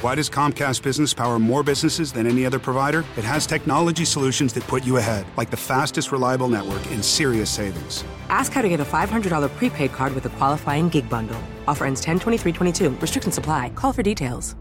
Why 0.00 0.16
does 0.16 0.32
Comcast 0.32 0.80
Business 0.80 1.12
power 1.12 1.36
more 1.36 1.60
businesses 1.60 2.08
than 2.08 2.24
any 2.24 2.48
other 2.48 2.56
provider? 2.56 3.04
It 3.20 3.24
has 3.28 3.44
technology 3.44 4.08
solutions 4.08 4.56
that 4.56 4.64
put 4.64 4.80
you 4.80 4.96
ahead, 4.96 5.28
like 5.36 5.52
the 5.52 5.60
fastest 5.60 6.08
reliable 6.08 6.48
network 6.48 6.80
and 6.88 7.04
serious 7.04 7.52
savings. 7.52 8.00
Ask 8.32 8.56
how 8.56 8.64
to 8.64 8.70
get 8.72 8.80
a 8.80 8.88
$500 8.88 9.28
prepaid 9.60 9.92
card 9.92 10.16
with 10.16 10.24
a 10.24 10.32
qualifying 10.40 10.88
gig 10.88 11.04
bundle. 11.12 11.36
Offer 11.68 11.84
ends 11.84 12.00
10 12.00 12.16
23 12.16 12.52
22. 12.52 12.96
Restrictions 12.96 13.36
apply. 13.36 13.76
Call 13.76 13.92
for 13.92 14.00
details. 14.00 14.56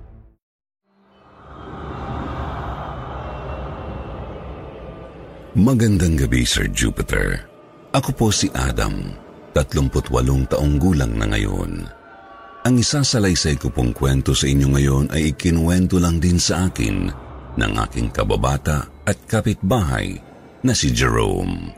Magandang 5.55 6.19
gabi, 6.19 6.43
Sir 6.43 6.67
Jupiter. 6.67 7.47
Ako 7.95 8.11
po 8.11 8.27
si 8.27 8.51
Adam, 8.51 9.15
38 9.55 10.51
taong 10.51 10.75
gulang 10.83 11.15
na 11.15 11.31
ngayon. 11.31 11.98
Ang 12.59 12.75
isasalaysay 12.83 13.55
ko 13.55 13.71
pong 13.71 13.95
kwento 13.95 14.35
sa 14.35 14.43
inyo 14.43 14.67
ngayon 14.75 15.05
ay 15.15 15.31
ikinuwento 15.31 15.95
lang 15.95 16.19
din 16.19 16.35
sa 16.35 16.67
akin 16.67 17.07
ng 17.55 17.73
aking 17.87 18.11
kababata 18.11 18.83
at 19.07 19.15
kapitbahay 19.23 20.19
na 20.67 20.75
si 20.75 20.91
Jerome. 20.91 21.71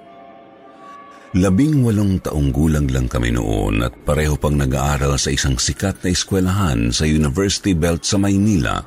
Labing 1.38 1.86
walong 1.86 2.20
taong 2.26 2.50
gulang 2.50 2.90
lang 2.90 3.06
kami 3.06 3.30
noon 3.32 3.86
at 3.86 3.94
pareho 4.04 4.36
pang 4.36 4.58
nag-aaral 4.58 5.16
sa 5.22 5.30
isang 5.32 5.56
sikat 5.56 6.02
na 6.02 6.12
eskwelahan 6.12 6.90
sa 6.90 7.06
University 7.06 7.78
Belt 7.78 8.04
sa 8.04 8.18
Maynila 8.18 8.82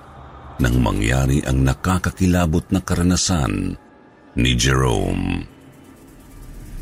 nang 0.59 0.77
mangyari 0.83 1.41
ang 1.47 1.63
nakakakilabot 1.63 2.69
na 2.75 2.83
karanasan 2.83 3.79
ni 4.35 4.51
Jerome. 4.59 5.47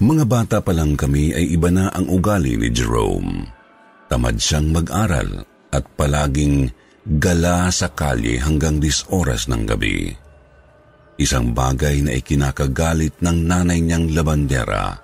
Mga 0.02 0.24
bata 0.24 0.58
pa 0.64 0.72
lang 0.72 0.96
kami 0.96 1.36
ay 1.36 1.52
iba 1.52 1.68
na 1.68 1.92
ang 1.92 2.10
ugali 2.10 2.58
ni 2.58 2.72
Jerome. 2.72 3.61
Tamad 4.12 4.36
siyang 4.36 4.68
mag-aral 4.76 5.40
at 5.72 5.88
palaging 5.96 6.68
gala 7.16 7.72
sa 7.72 7.88
kalye 7.88 8.36
hanggang 8.36 8.76
dis 8.76 9.08
oras 9.08 9.48
ng 9.48 9.64
gabi. 9.64 10.12
Isang 11.16 11.56
bagay 11.56 12.04
na 12.04 12.12
ikinakagalit 12.20 13.24
ng 13.24 13.38
nanay 13.48 13.80
niyang 13.80 14.12
labandera, 14.12 15.00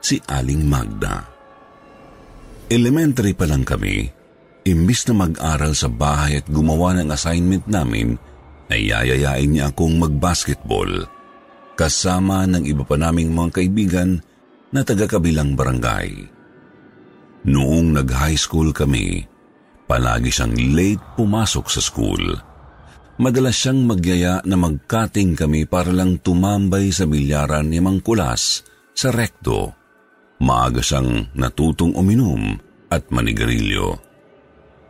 si 0.00 0.16
Aling 0.24 0.64
Magda. 0.64 1.28
Elementary 2.72 3.36
pa 3.36 3.44
lang 3.44 3.68
kami, 3.68 4.08
imbis 4.64 5.04
na 5.12 5.28
mag-aral 5.28 5.76
sa 5.76 5.92
bahay 5.92 6.40
at 6.40 6.48
gumawa 6.48 6.96
ng 6.96 7.12
assignment 7.12 7.68
namin, 7.68 8.16
ay 8.72 8.88
yayayain 8.88 9.52
niya 9.52 9.76
akong 9.76 10.00
mag-basketball 10.00 11.04
kasama 11.76 12.48
ng 12.48 12.64
iba 12.64 12.80
pa 12.80 12.96
naming 12.96 13.28
mga 13.28 13.60
kaibigan 13.60 14.24
na 14.72 14.80
taga-kabilang 14.80 15.52
barangay. 15.52 16.37
Noong 17.46 17.94
nag-high 17.94 18.38
school 18.38 18.74
kami, 18.74 19.22
palagi 19.86 20.34
siyang 20.34 20.58
late 20.74 21.02
pumasok 21.14 21.66
sa 21.70 21.78
school. 21.78 22.24
Madalas 23.18 23.54
siyang 23.54 23.86
magyaya 23.86 24.42
na 24.46 24.58
magkating 24.58 25.38
kami 25.38 25.66
para 25.66 25.90
lang 25.94 26.18
tumambay 26.22 26.90
sa 26.90 27.06
bilyaran 27.06 27.66
ni 27.66 27.78
Mang 27.78 28.02
Kulas 28.02 28.62
sa 28.94 29.14
rekto. 29.14 29.74
Maaga 30.42 30.82
siyang 30.82 31.34
natutong 31.34 31.94
uminom 31.98 32.58
at 32.90 33.10
manigarilyo. 33.10 33.98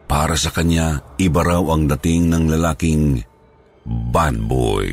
Para 0.08 0.36
sa 0.40 0.48
kanya, 0.48 1.04
iba 1.20 1.44
raw 1.44 1.60
ang 1.68 1.84
dating 1.84 2.32
ng 2.32 2.44
lalaking 2.48 3.20
bad 3.84 4.36
boy. 4.40 4.88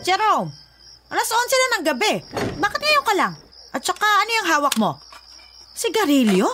Jerome, 0.00 0.59
alas 1.10 1.28
11 1.28 1.34
na 1.34 1.68
ng 1.74 1.84
gabi. 1.90 2.12
Bakit 2.56 2.80
ngayon 2.80 3.04
ka 3.06 3.14
lang? 3.18 3.32
At 3.70 3.82
saka 3.82 4.06
ano 4.06 4.30
yung 4.30 4.48
hawak 4.50 4.74
mo? 4.78 4.98
Sigarilyo? 5.74 6.46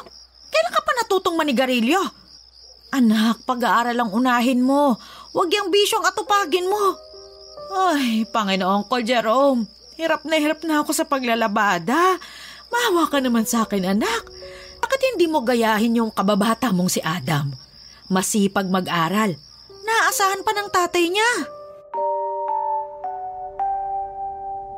Kailan 0.53 0.73
ka 0.73 0.81
pa 0.81 0.93
natutong 0.97 1.37
manigarilyo? 1.37 2.01
Anak, 2.95 3.45
pag-aaral 3.45 3.97
ang 3.99 4.11
unahin 4.15 4.65
mo. 4.65 4.97
Huwag 5.37 5.53
yung 5.53 5.69
bisyong 5.69 6.07
atupagin 6.07 6.71
mo. 6.71 6.97
Ay, 7.77 8.25
Panginoon 8.31 8.87
ko, 8.89 9.03
Jerome. 9.03 9.67
Hirap 10.01 10.25
na 10.25 10.37
hirap 10.39 10.61
na 10.65 10.81
ako 10.81 10.93
sa 10.95 11.05
paglalabada. 11.05 12.17
Mahawa 12.71 13.09
ka 13.11 13.19
naman 13.21 13.45
sa 13.45 13.67
akin, 13.67 13.97
anak. 13.97 14.23
Bakit 14.81 15.01
hindi 15.13 15.27
mo 15.27 15.43
gayahin 15.43 15.99
yung 15.99 16.13
kababata 16.15 16.71
mong 16.71 16.93
si 16.93 17.01
Adam? 17.03 17.51
Masipag 18.07 18.71
mag-aral. 18.71 19.35
Naasahan 19.83 20.47
pa 20.47 20.53
ng 20.55 20.69
tatay 20.71 21.11
niya. 21.11 21.56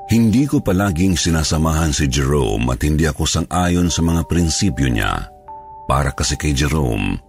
Hindi 0.09 0.49
ko 0.49 0.65
palaging 0.65 1.21
sinasamahan 1.21 1.93
si 1.93 2.09
Jerome 2.09 2.73
at 2.73 2.81
hindi 2.81 3.05
ako 3.05 3.29
sang-ayon 3.29 3.93
sa 3.93 4.01
mga 4.01 4.25
prinsipyo 4.25 4.89
niya. 4.89 5.29
Para 5.85 6.17
kasi 6.17 6.33
kay 6.41 6.57
Jerome, 6.57 7.21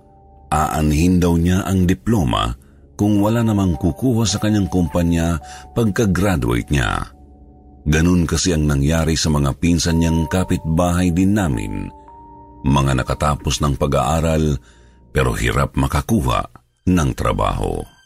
aanhin 0.48 1.20
daw 1.20 1.36
niya 1.36 1.68
ang 1.68 1.84
diploma 1.84 2.56
kung 2.96 3.20
wala 3.20 3.44
namang 3.44 3.76
kukuha 3.76 4.24
sa 4.24 4.40
kanyang 4.40 4.72
kumpanya 4.72 5.44
pagka-graduate 5.76 6.72
niya. 6.72 7.04
Ganun 7.84 8.24
kasi 8.24 8.56
ang 8.56 8.64
nangyari 8.64 9.20
sa 9.20 9.28
mga 9.28 9.60
pinsan 9.60 10.00
niyang 10.00 10.32
kapitbahay 10.32 11.12
din 11.12 11.36
namin. 11.36 11.92
Mga 12.64 13.04
nakatapos 13.04 13.60
ng 13.60 13.76
pag-aaral 13.76 14.56
pero 15.12 15.36
hirap 15.36 15.76
makakuha 15.76 16.48
ng 16.88 17.10
trabaho. 17.12 17.99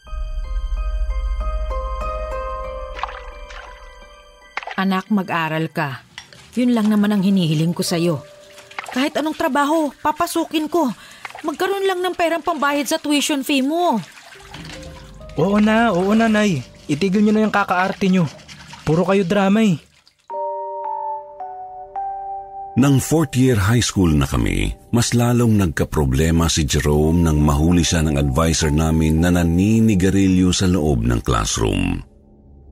Anak, 4.74 5.06
mag-aral 5.06 5.70
ka. 5.70 6.02
Yun 6.58 6.74
lang 6.74 6.90
naman 6.90 7.14
ang 7.14 7.22
hinihiling 7.22 7.70
ko 7.70 7.86
sa'yo. 7.86 8.26
Kahit 8.90 9.14
anong 9.14 9.38
trabaho, 9.38 9.90
papasukin 10.02 10.66
ko. 10.66 10.90
Magkaroon 11.46 11.86
lang 11.86 12.02
ng 12.02 12.14
perang 12.14 12.42
pambayad 12.42 12.86
sa 12.86 12.98
tuition 12.98 13.46
fee 13.46 13.62
mo. 13.62 14.02
Oo 15.38 15.58
na, 15.62 15.90
oo 15.94 16.14
na, 16.14 16.26
Nay. 16.26 16.62
Itigil 16.90 17.22
nyo 17.22 17.32
na 17.34 17.42
yung 17.46 17.54
kakaarte 17.54 18.06
nyo. 18.10 18.26
Puro 18.86 19.02
kayo 19.06 19.22
drama 19.26 19.62
eh. 19.62 19.78
Nang 22.74 22.98
fourth 22.98 23.38
year 23.38 23.54
high 23.54 23.82
school 23.82 24.10
na 24.10 24.26
kami, 24.26 24.74
mas 24.90 25.14
lalong 25.14 25.54
nagkaproblema 25.54 26.50
si 26.50 26.66
Jerome 26.66 27.22
nang 27.22 27.38
mahuli 27.38 27.86
siya 27.86 28.02
ng 28.02 28.18
advisor 28.18 28.74
namin 28.74 29.22
na 29.22 29.30
naninigarilyo 29.30 30.50
sa 30.50 30.66
loob 30.66 31.06
ng 31.06 31.22
classroom. 31.22 32.13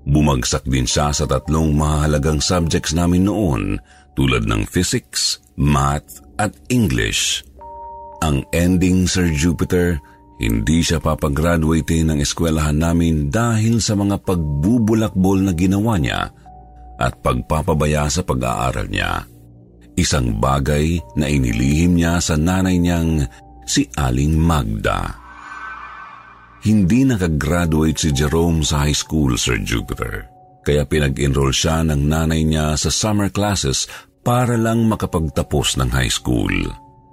Bumagsak 0.03 0.67
din 0.67 0.83
siya 0.83 1.15
sa 1.15 1.25
tatlong 1.31 1.71
mahalagang 1.79 2.43
subjects 2.43 2.91
namin 2.91 3.31
noon 3.31 3.79
tulad 4.19 4.45
ng 4.51 4.67
physics, 4.67 5.39
math 5.55 6.21
at 6.43 6.53
English. 6.69 7.47
Ang 8.23 8.43
ending, 8.51 9.07
Sir 9.07 9.31
Jupiter, 9.31 9.99
hindi 10.43 10.83
siya 10.83 10.99
papagraduate 10.99 12.03
ng 12.03 12.19
eskwelahan 12.19 12.83
namin 12.83 13.31
dahil 13.31 13.79
sa 13.79 13.95
mga 13.95 14.19
pagbubulakbol 14.27 15.39
na 15.39 15.55
ginawa 15.55 15.95
niya 16.03 16.35
at 16.99 17.19
pagpapabaya 17.23 18.11
sa 18.11 18.27
pag-aaral 18.27 18.91
niya. 18.91 19.23
Isang 19.95 20.43
bagay 20.43 20.99
na 21.15 21.31
inilihim 21.31 21.95
niya 21.95 22.19
sa 22.19 22.35
nanay 22.35 22.81
niyang 22.83 23.23
si 23.67 23.87
Aling 23.95 24.35
Magda. 24.35 25.22
Hindi 26.63 27.03
nakagraduate 27.03 27.99
si 27.99 28.15
Jerome 28.15 28.63
sa 28.63 28.87
high 28.87 28.95
school, 28.95 29.35
Sir 29.35 29.59
Jupiter. 29.67 30.31
Kaya 30.63 30.87
pinag-enroll 30.87 31.51
siya 31.51 31.83
ng 31.83 32.07
nanay 32.07 32.47
niya 32.47 32.79
sa 32.79 32.87
summer 32.87 33.35
classes 33.35 33.91
para 34.23 34.55
lang 34.55 34.87
makapagtapos 34.87 35.75
ng 35.83 35.91
high 35.91 36.11
school. 36.11 36.55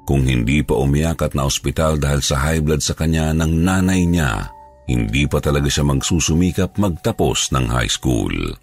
Kung 0.05 0.29
hindi 0.29 0.61
pa 0.61 0.77
umiyak 0.77 1.25
at 1.25 1.33
na 1.33 1.49
ospital 1.49 1.97
dahil 1.97 2.21
sa 2.21 2.37
high 2.45 2.61
blood 2.61 2.85
sa 2.85 2.93
kanya 2.93 3.33
ng 3.33 3.65
nanay 3.65 4.05
niya, 4.05 4.53
hindi 4.85 5.25
pa 5.25 5.41
talaga 5.41 5.65
siya 5.65 5.81
magsusumikap 5.81 6.77
magtapos 6.77 7.49
ng 7.49 7.73
high 7.73 7.89
school. 7.89 8.53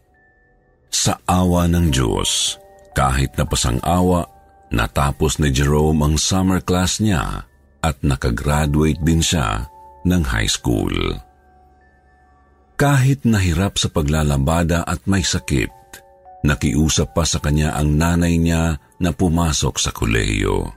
Sa 0.86 1.18
awa 1.26 1.66
ng 1.66 1.90
Diyos, 1.90 2.62
kahit 2.94 3.34
napasang 3.34 3.82
awa, 3.82 4.22
natapos 4.70 5.42
ni 5.42 5.50
Jerome 5.50 6.06
ang 6.06 6.14
summer 6.14 6.62
class 6.62 7.02
niya 7.02 7.42
at 7.82 7.96
nakagraduate 8.06 9.02
din 9.02 9.18
siya 9.18 9.66
ng 10.06 10.22
high 10.22 10.48
school. 10.48 10.94
Kahit 12.76 13.26
nahirap 13.26 13.80
sa 13.80 13.90
paglalabada 13.90 14.84
at 14.86 15.02
may 15.10 15.24
sakit, 15.24 15.72
nakiusap 16.46 17.16
pa 17.16 17.24
sa 17.26 17.42
kanya 17.42 17.74
ang 17.74 17.96
nanay 17.98 18.38
niya 18.38 18.78
na 19.02 19.10
pumasok 19.10 19.74
sa 19.80 19.90
kolehiyo. 19.90 20.70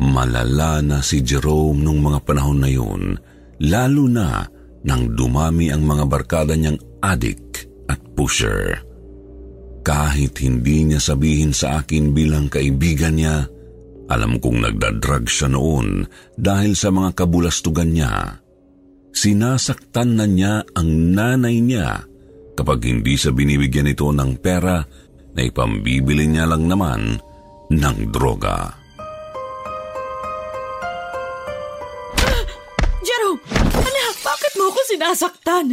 Malala 0.00 0.80
na 0.80 0.98
si 1.04 1.20
Jerome 1.20 1.84
nung 1.84 2.00
mga 2.00 2.24
panahon 2.24 2.58
na 2.64 2.70
yun, 2.70 3.18
lalo 3.60 4.04
na 4.08 4.46
nang 4.82 5.12
dumami 5.12 5.68
ang 5.68 5.84
mga 5.84 6.04
barkada 6.08 6.54
niyang 6.56 6.80
adik 7.04 7.68
at 7.90 8.00
pusher. 8.16 8.80
Kahit 9.82 10.38
hindi 10.38 10.86
niya 10.86 11.02
sabihin 11.02 11.50
sa 11.50 11.82
akin 11.82 12.14
bilang 12.14 12.46
kaibigan 12.46 13.18
niya, 13.18 13.50
alam 14.12 14.36
kong 14.36 14.60
nagdadrag 14.60 15.24
siya 15.24 15.48
noon 15.48 16.04
dahil 16.36 16.76
sa 16.76 16.92
mga 16.92 17.16
kabulastugan 17.16 17.96
niya. 17.96 18.44
Sinasaktan 19.12 20.20
na 20.20 20.28
niya 20.28 20.64
ang 20.76 21.16
nanay 21.16 21.60
niya 21.64 22.04
kapag 22.52 22.84
hindi 22.84 23.16
sa 23.16 23.32
binibigyan 23.32 23.88
ito 23.88 24.08
ng 24.12 24.36
pera 24.40 24.84
na 25.32 25.40
ipambibili 25.40 26.28
niya 26.28 26.44
lang 26.44 26.68
naman 26.68 27.16
ng 27.72 27.98
droga. 28.12 28.76
Jerome! 33.02 33.40
Anak, 33.72 34.14
bakit 34.20 34.52
mo 34.60 34.68
ako 34.68 34.80
sinasaktan? 34.92 35.66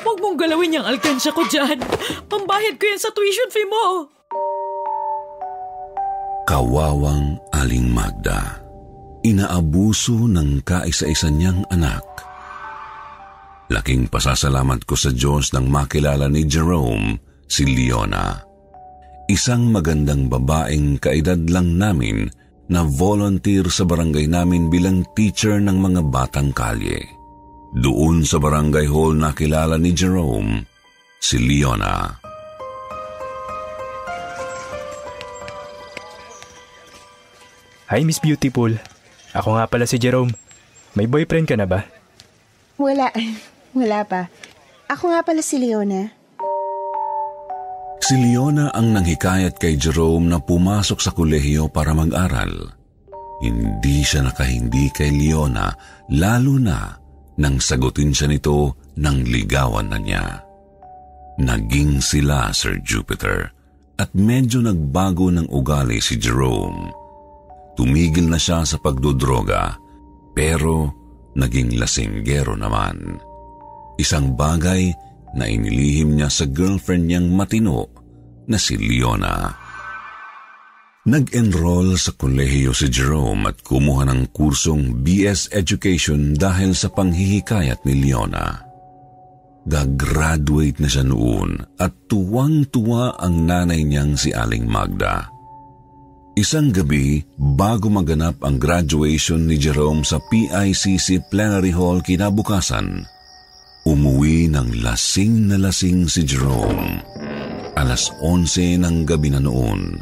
Huwag 0.00 0.18
mong 0.18 0.36
galawin 0.40 0.80
yung 0.80 0.88
alkansya 0.88 1.30
ko 1.36 1.44
dyan. 1.46 1.78
Pambayad 2.26 2.80
ko 2.80 2.84
yan 2.88 3.00
sa 3.00 3.12
tuition 3.12 3.52
fee 3.52 3.68
mo. 3.68 4.08
Kawawang 6.46 7.42
Aling 7.50 7.90
Magda. 7.90 8.62
Inaabuso 9.26 10.30
ng 10.30 10.62
kaisa-isa 10.62 11.26
niyang 11.26 11.66
anak. 11.74 12.06
Laking 13.66 14.06
pasasalamat 14.06 14.86
ko 14.86 14.94
sa 14.94 15.10
Diyos 15.10 15.50
nang 15.50 15.66
makilala 15.66 16.30
ni 16.30 16.46
Jerome 16.46 17.18
si 17.50 17.66
Leona. 17.66 18.38
Isang 19.26 19.74
magandang 19.74 20.30
babaeng 20.30 21.02
kaedad 21.02 21.42
lang 21.50 21.82
namin 21.82 22.30
na 22.70 22.86
volunteer 22.86 23.66
sa 23.66 23.82
barangay 23.82 24.30
namin 24.30 24.70
bilang 24.70 25.02
teacher 25.18 25.58
ng 25.58 25.82
mga 25.82 26.06
batang 26.14 26.54
kalye. 26.54 27.02
Doon 27.74 28.22
sa 28.22 28.38
barangay 28.38 28.86
hall 28.86 29.18
nakilala 29.18 29.82
ni 29.82 29.90
Jerome 29.90 30.62
si 31.18 31.42
Leona. 31.42 32.25
Hi, 37.86 38.02
Miss 38.02 38.18
Beautiful. 38.18 38.74
Ako 39.30 39.54
nga 39.54 39.70
pala 39.70 39.86
si 39.86 40.02
Jerome. 40.02 40.34
May 40.98 41.06
boyfriend 41.06 41.46
ka 41.46 41.54
na 41.54 41.70
ba? 41.70 41.86
Wala. 42.82 43.14
Wala 43.78 44.02
pa. 44.02 44.26
Ako 44.90 45.14
nga 45.14 45.22
pala 45.22 45.38
si 45.38 45.62
Leona. 45.62 46.10
Si 48.02 48.18
Leona 48.18 48.74
ang 48.74 48.90
nanghikayat 48.90 49.62
kay 49.62 49.78
Jerome 49.78 50.26
na 50.26 50.42
pumasok 50.42 50.98
sa 50.98 51.14
kolehiyo 51.14 51.70
para 51.70 51.94
mag-aral. 51.94 52.74
Hindi 53.38 54.02
siya 54.02 54.26
nakahindi 54.26 54.90
kay 54.90 55.14
Leona 55.14 55.70
lalo 56.10 56.58
na 56.58 56.90
nang 57.38 57.62
sagutin 57.62 58.10
siya 58.10 58.26
nito 58.26 58.74
ng 58.98 59.16
ligawan 59.30 59.94
na 59.94 59.98
niya. 60.02 60.26
Naging 61.38 62.02
sila, 62.02 62.50
Sir 62.50 62.82
Jupiter, 62.82 63.52
at 63.94 64.10
medyo 64.16 64.58
nagbago 64.64 65.30
ng 65.30 65.52
ugali 65.52 66.02
si 66.02 66.18
Jerome. 66.18 66.95
Tumigil 67.76 68.32
na 68.32 68.40
siya 68.40 68.64
sa 68.64 68.80
pagdodroga, 68.80 69.76
pero 70.32 70.90
naging 71.36 71.76
lasinggero 71.76 72.56
naman. 72.56 73.20
Isang 74.00 74.32
bagay 74.32 74.92
na 75.36 75.44
inilihim 75.44 76.16
niya 76.16 76.32
sa 76.32 76.48
girlfriend 76.48 77.12
niyang 77.12 77.28
matino 77.36 77.92
na 78.48 78.56
si 78.56 78.80
Leona. 78.80 79.52
Nag-enroll 81.06 81.94
sa 81.94 82.18
kolehiyo 82.18 82.74
si 82.74 82.90
Jerome 82.90 83.54
at 83.54 83.62
kumuha 83.62 84.10
ng 84.10 84.34
kursong 84.34 85.06
BS 85.06 85.54
Education 85.54 86.34
dahil 86.34 86.74
sa 86.74 86.90
panghihikayat 86.90 87.86
ni 87.86 88.10
Leona. 88.10 88.58
Gagraduate 89.66 90.82
na 90.82 90.88
siya 90.90 91.06
noon 91.06 91.62
at 91.78 91.94
tuwang-tuwa 92.10 93.22
ang 93.22 93.46
nanay 93.46 93.86
niyang 93.86 94.18
si 94.18 94.34
Aling 94.34 94.66
Magda. 94.66 95.35
Isang 96.36 96.68
gabi, 96.68 97.24
bago 97.40 97.88
maganap 97.88 98.44
ang 98.44 98.60
graduation 98.60 99.48
ni 99.48 99.56
Jerome 99.56 100.04
sa 100.04 100.20
PICC 100.20 101.32
Plenary 101.32 101.72
Hall 101.72 102.04
kinabukasan, 102.04 103.08
umuwi 103.88 104.44
ng 104.52 104.84
lasing 104.84 105.48
na 105.48 105.56
lasing 105.56 106.04
si 106.12 106.28
Jerome. 106.28 107.00
Alas 107.72 108.12
11 108.20 108.84
ng 108.84 109.08
gabi 109.08 109.32
na 109.32 109.40
noon, 109.40 109.96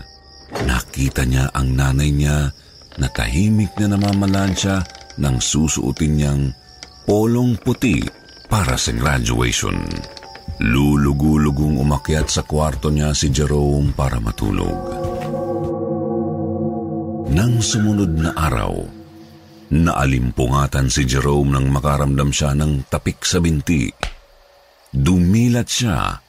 nakita 0.67 1.23
niya 1.23 1.55
ang 1.55 1.71
nanay 1.71 2.11
niya 2.11 2.51
na 2.99 3.07
tahimik 3.15 3.71
na 3.79 3.95
namamalansya 3.95 4.83
ng 5.15 5.39
susuotin 5.39 6.19
niyang 6.19 6.43
polong 7.07 7.55
puti 7.63 8.03
para 8.51 8.75
sa 8.75 8.91
graduation. 8.91 9.79
Lulugulugong 10.59 11.79
umakyat 11.79 12.27
sa 12.27 12.43
kwarto 12.43 12.91
niya 12.91 13.15
si 13.15 13.31
Jerome 13.31 13.95
para 13.95 14.19
matulog. 14.19 15.14
Nang 17.25 17.57
sumunod 17.57 18.21
na 18.21 18.37
araw, 18.37 18.85
naalimpungatan 19.73 20.93
si 20.93 21.09
Jerome 21.09 21.57
nang 21.57 21.73
makaramdam 21.73 22.29
siya 22.29 22.53
ng 22.53 22.85
tapik 22.93 23.25
sa 23.25 23.41
binti. 23.41 23.89
Dumilat 24.93 25.65
siya, 25.65 26.21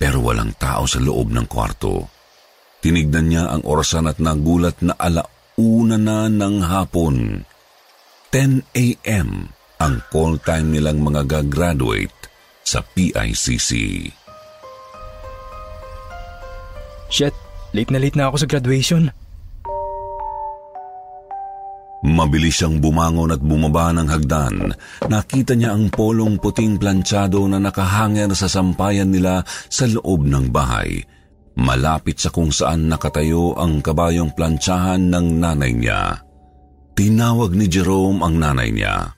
pero 0.00 0.24
walang 0.24 0.56
tao 0.56 0.88
sa 0.88 1.04
loob 1.04 1.36
ng 1.36 1.44
kwarto. 1.44 2.08
Tinignan 2.80 3.28
niya 3.28 3.44
ang 3.52 3.62
orasan 3.68 4.08
at 4.08 4.16
nagulat 4.24 4.80
na 4.80 4.96
alauna 4.96 6.00
na 6.00 6.18
ng 6.32 6.56
hapon. 6.64 7.44
10 8.32 8.64
a.m. 8.72 9.52
ang 9.76 9.94
call 10.08 10.40
time 10.40 10.72
nilang 10.72 11.04
mga 11.04 11.28
gagraduate 11.28 12.32
sa 12.64 12.80
PICC. 12.80 13.70
Shit, 17.12 17.36
late 17.76 17.92
na 17.92 18.00
late 18.00 18.16
na 18.16 18.32
ako 18.32 18.36
sa 18.40 18.48
graduation. 18.48 19.12
Mabilis 22.02 22.58
siyang 22.58 22.82
bumangon 22.82 23.30
at 23.30 23.38
bumaba 23.38 23.94
ng 23.94 24.10
hagdan. 24.10 24.74
Nakita 25.06 25.54
niya 25.54 25.70
ang 25.78 25.86
polong 25.86 26.34
puting 26.34 26.74
planchado 26.74 27.46
na 27.46 27.62
nakahanger 27.62 28.34
sa 28.34 28.50
sampayan 28.50 29.06
nila 29.06 29.46
sa 29.70 29.86
loob 29.86 30.26
ng 30.26 30.50
bahay. 30.50 30.98
Malapit 31.54 32.18
sa 32.18 32.34
kung 32.34 32.50
saan 32.50 32.90
nakatayo 32.90 33.54
ang 33.54 33.78
kabayong 33.78 34.34
plantsahan 34.34 35.14
ng 35.14 35.38
nanay 35.38 35.70
niya. 35.70 36.18
Tinawag 36.98 37.54
ni 37.54 37.70
Jerome 37.70 38.18
ang 38.26 38.34
nanay 38.34 38.74
niya. 38.74 39.14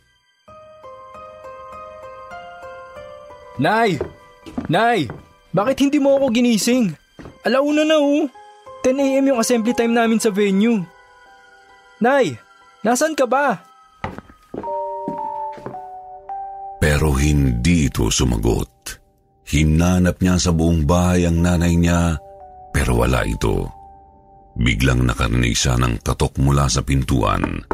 Nay! 3.56 3.96
Nay! 4.68 5.08
Bakit 5.56 5.88
hindi 5.88 6.02
mo 6.02 6.20
ako 6.20 6.26
ginising? 6.36 6.92
Alauna 7.48 7.86
na 7.86 7.96
oh. 7.96 8.28
10 8.84 9.00
a.m. 9.00 9.24
yung 9.32 9.40
assembly 9.40 9.72
time 9.72 9.96
namin 9.96 10.20
sa 10.20 10.28
venue. 10.28 10.84
Nay! 12.02 12.43
Nasaan 12.84 13.16
ka 13.16 13.24
ba? 13.24 13.64
Pero 16.84 17.16
hindi 17.16 17.88
ito 17.88 18.12
sumagot. 18.12 19.00
Hinanap 19.48 20.20
niya 20.20 20.36
sa 20.36 20.52
buong 20.52 20.84
bahay 20.84 21.24
ang 21.24 21.40
nanay 21.40 21.80
niya, 21.80 22.20
pero 22.76 23.00
wala 23.00 23.24
ito. 23.24 23.72
Biglang 24.54 25.08
nakarinig 25.08 25.56
siya 25.56 25.80
ng 25.80 26.04
katok 26.04 26.36
mula 26.44 26.68
sa 26.68 26.84
pintuan. 26.84 27.64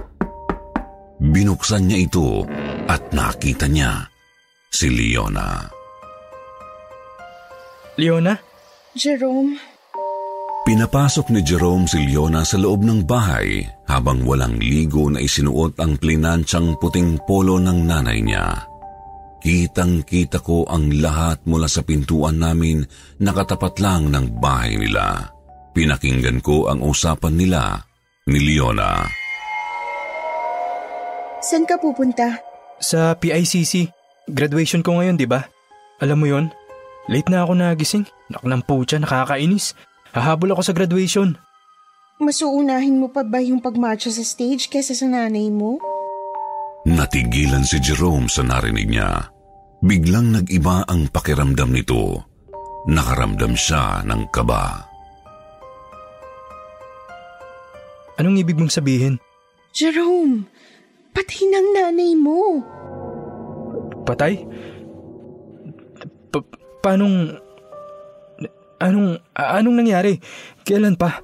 Binuksan 1.21 1.90
niya 1.90 1.99
ito 2.07 2.47
at 2.87 3.11
nakita 3.11 3.67
niya 3.67 4.07
si 4.71 4.88
Leona. 4.88 5.69
Leona? 7.99 8.35
Jerome, 8.97 9.55
Pinapasok 10.61 11.33
ni 11.33 11.40
Jerome 11.40 11.88
si 11.88 11.97
Leona 12.05 12.45
sa 12.45 12.61
loob 12.61 12.85
ng 12.85 13.09
bahay 13.09 13.64
habang 13.88 14.21
walang 14.29 14.61
ligo 14.61 15.09
na 15.09 15.17
isinuot 15.17 15.81
ang 15.81 15.97
plinansyang 15.97 16.76
puting 16.76 17.17
polo 17.25 17.57
ng 17.57 17.88
nanay 17.88 18.21
niya. 18.21 18.69
Kitang-kita 19.40 20.45
ko 20.45 20.69
ang 20.69 20.93
lahat 21.00 21.40
mula 21.49 21.64
sa 21.64 21.81
pintuan 21.81 22.37
namin 22.37 22.85
nakatapat 23.25 23.81
lang 23.81 24.12
ng 24.12 24.37
bahay 24.37 24.76
nila. 24.76 25.33
Pinakinggan 25.73 26.45
ko 26.45 26.69
ang 26.69 26.85
usapan 26.85 27.40
nila 27.40 27.81
ni 28.29 28.45
Leona. 28.45 29.00
saan 31.40 31.64
ka 31.64 31.81
pupunta? 31.81 32.37
Sa 32.85 33.17
PICC. 33.17 33.88
Graduation 34.29 34.85
ko 34.85 35.00
ngayon, 35.00 35.17
di 35.17 35.25
ba? 35.25 35.40
Alam 36.05 36.21
mo 36.21 36.26
yon? 36.29 36.52
Late 37.09 37.33
na 37.33 37.49
ako 37.49 37.57
nagising. 37.57 38.05
Nak 38.29 38.45
ng 38.45 38.62
putya, 38.69 39.00
nakakainis. 39.00 39.73
Hahabol 40.11 40.55
ako 40.55 40.62
sa 40.67 40.75
graduation. 40.75 41.38
Mas 42.21 42.43
uunahin 42.45 43.00
mo 43.00 43.09
pa 43.09 43.25
ba 43.25 43.40
yung 43.40 43.62
pagmarcha 43.62 44.12
sa 44.12 44.21
stage 44.21 44.69
kesa 44.69 44.93
sa 44.93 45.07
nanay 45.09 45.49
mo? 45.49 45.81
Natigilan 46.85 47.64
si 47.64 47.81
Jerome 47.81 48.29
sa 48.29 48.45
narinig 48.45 48.90
niya. 48.90 49.31
Biglang 49.81 50.37
nag-iba 50.37 50.85
ang 50.85 51.09
pakiramdam 51.09 51.73
nito. 51.73 52.29
Nakaramdam 52.85 53.57
siya 53.57 54.05
ng 54.05 54.29
kaba. 54.29 54.85
Anong 58.21 58.37
ibig 58.37 58.61
mong 58.61 58.73
sabihin? 58.73 59.17
Jerome, 59.73 60.45
patay 61.17 61.49
ng 61.49 61.67
nanay 61.73 62.12
mo. 62.19 62.61
Patay? 64.05 64.45
Pa- 66.29 66.52
paanong... 66.85 67.49
Anong... 68.81 69.21
Anong 69.37 69.77
nangyari? 69.77 70.17
Kailan 70.65 70.97
pa? 70.97 71.21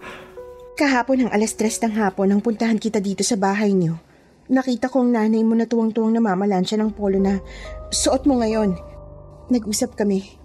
Kahapon 0.77 1.25
ng 1.25 1.31
alas 1.33 1.57
tres 1.57 1.81
ng 1.81 1.97
hapon 1.97 2.29
nang 2.29 2.45
puntahan 2.45 2.77
kita 2.77 3.01
dito 3.01 3.25
sa 3.25 3.41
bahay 3.41 3.73
niyo. 3.73 3.97
Nakita 4.53 4.93
ko 4.93 5.03
ang 5.03 5.11
nanay 5.17 5.41
mo 5.41 5.57
na 5.57 5.65
tuwang-tuwang 5.65 6.15
namamalansya 6.15 6.77
ng 6.79 6.93
polo 6.93 7.17
na 7.17 7.41
suot 7.89 8.29
mo 8.29 8.39
ngayon. 8.45 8.77
Nag-usap 9.49 9.97
kami. 9.97 10.37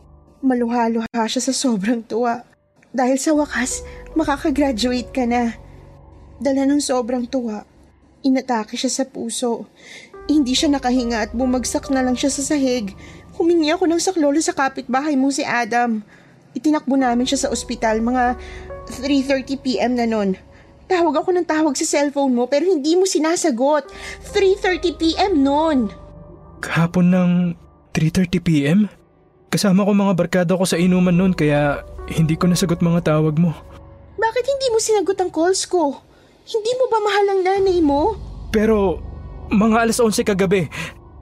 Maluha-luha 0.41 1.27
siya 1.27 1.43
sa 1.43 1.53
sobrang 1.53 2.01
tuwa. 2.01 2.47
Dahil 2.95 3.19
sa 3.19 3.35
wakas, 3.35 3.83
makakagraduate 4.15 5.11
ka 5.11 5.27
na. 5.27 5.53
Dala 6.41 6.63
ng 6.65 6.81
sobrang 6.81 7.27
tuwa. 7.27 7.67
Inatake 8.23 8.79
siya 8.79 8.89
sa 8.89 9.03
puso. 9.05 9.69
Hindi 10.25 10.55
siya 10.55 10.71
nakahinga 10.71 11.27
at 11.27 11.31
bumagsak 11.35 11.91
na 11.91 12.01
lang 12.01 12.15
siya 12.15 12.31
sa 12.31 12.41
sahig. 12.41 12.95
Humingi 13.35 13.69
ako 13.69 13.85
ng 13.85 14.01
saklolo 14.01 14.39
sa 14.39 14.55
kapitbahay 14.55 15.19
mo 15.19 15.27
si 15.29 15.43
Adam. 15.43 16.01
Itinakbo 16.51 16.99
namin 16.99 17.23
siya 17.23 17.47
sa 17.47 17.51
ospital 17.51 18.03
mga 18.03 18.35
3.30pm 18.91 19.91
na 19.95 20.05
nun. 20.07 20.35
Tawag 20.91 21.23
ako 21.23 21.31
ng 21.31 21.47
tawag 21.47 21.73
sa 21.79 21.87
cellphone 21.87 22.35
mo 22.35 22.51
pero 22.51 22.67
hindi 22.67 22.99
mo 22.99 23.07
sinasagot. 23.07 23.87
3.30pm 24.35 25.39
nun. 25.39 25.87
Kahapon 26.59 27.07
ng 27.07 27.31
3.30pm? 27.95 28.91
Kasama 29.51 29.87
ko 29.87 29.91
mga 29.95 30.13
barkada 30.15 30.53
ko 30.55 30.63
sa 30.67 30.79
inuman 30.79 31.15
noon 31.15 31.31
kaya 31.35 31.83
hindi 32.11 32.35
ko 32.35 32.47
nasagot 32.47 32.83
mga 32.83 33.07
tawag 33.07 33.39
mo. 33.39 33.55
Bakit 34.19 34.45
hindi 34.47 34.67
mo 34.71 34.77
sinagot 34.79 35.17
ang 35.19 35.31
calls 35.31 35.63
ko? 35.67 35.99
Hindi 36.43 36.71
mo 36.75 36.85
ba 36.91 36.99
mahal 36.99 37.25
ang 37.31 37.41
nanay 37.47 37.79
mo? 37.79 38.19
Pero 38.51 38.99
mga 39.51 39.87
alas 39.87 39.99
11 39.99 40.27
kagabi, 40.27 40.67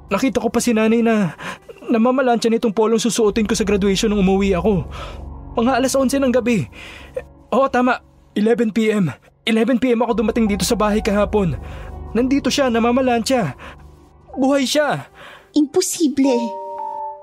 nakita 0.09 0.41
ko 0.41 0.49
pa 0.49 0.61
si 0.61 0.73
nanay 0.73 1.05
na 1.05 1.37
namamalansya 1.89 2.53
nitong 2.53 2.73
polong 2.73 3.01
susuotin 3.01 3.49
ko 3.49 3.53
sa 3.57 3.65
graduation 3.65 4.13
nung 4.13 4.23
umuwi 4.23 4.53
ako. 4.55 4.85
Mga 5.57 5.71
alas 5.81 5.93
11 5.97 6.23
ng 6.23 6.33
gabi. 6.33 6.69
Oo, 7.51 7.67
tama. 7.67 7.99
11pm. 8.37 9.09
11pm 9.43 10.05
ako 10.05 10.21
dumating 10.21 10.45
dito 10.45 10.61
sa 10.63 10.77
bahay 10.77 11.01
kahapon. 11.01 11.57
Nandito 12.13 12.47
siya, 12.53 12.69
namamalansya. 12.69 13.57
Buhay 14.37 14.63
siya. 14.63 15.09
Imposible. 15.57 16.37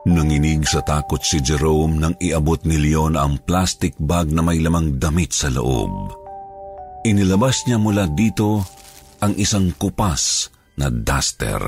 Nanginig 0.06 0.62
sa 0.66 0.82
takot 0.86 1.18
si 1.18 1.42
Jerome 1.42 1.98
nang 1.98 2.14
iabot 2.22 2.62
ni 2.62 2.78
Leona 2.78 3.26
ang 3.26 3.42
plastic 3.42 3.98
bag 3.98 4.30
na 4.30 4.38
may 4.38 4.62
lamang 4.62 5.02
damit 5.02 5.34
sa 5.34 5.50
loob. 5.50 6.14
Inilabas 7.02 7.66
niya 7.66 7.78
mula 7.78 8.06
dito 8.10 8.62
ang 9.18 9.34
isang 9.34 9.74
kupas 9.74 10.50
na 10.78 10.90
duster. 10.90 11.58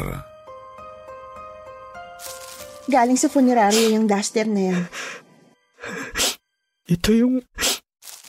Galing 2.89 3.21
sa 3.21 3.29
funerario 3.29 3.93
yung 3.93 4.09
duster 4.09 4.49
na 4.49 4.73
yan. 4.73 4.83
Ito 6.89 7.11
yung... 7.13 7.35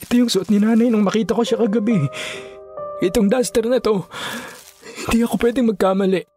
Ito 0.03 0.13
yung 0.19 0.27
suot 0.27 0.51
ni 0.51 0.59
nanay 0.59 0.91
nung 0.91 1.07
makita 1.07 1.31
ko 1.31 1.47
siya 1.47 1.63
kagabi. 1.63 1.95
Itong 2.99 3.31
duster 3.31 3.63
na 3.63 3.79
to, 3.79 4.03
hindi 5.07 5.23
ako 5.23 5.39
pwedeng 5.39 5.71
magkamali. 5.71 6.27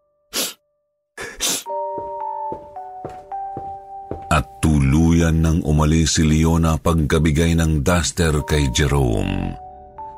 At 4.30 4.46
tuluyan 4.62 5.42
nang 5.42 5.60
umalis 5.66 6.16
si 6.16 6.22
Leona 6.22 6.78
pagkabigay 6.78 7.58
ng 7.58 7.82
duster 7.82 8.32
kay 8.46 8.70
Jerome. 8.70 9.58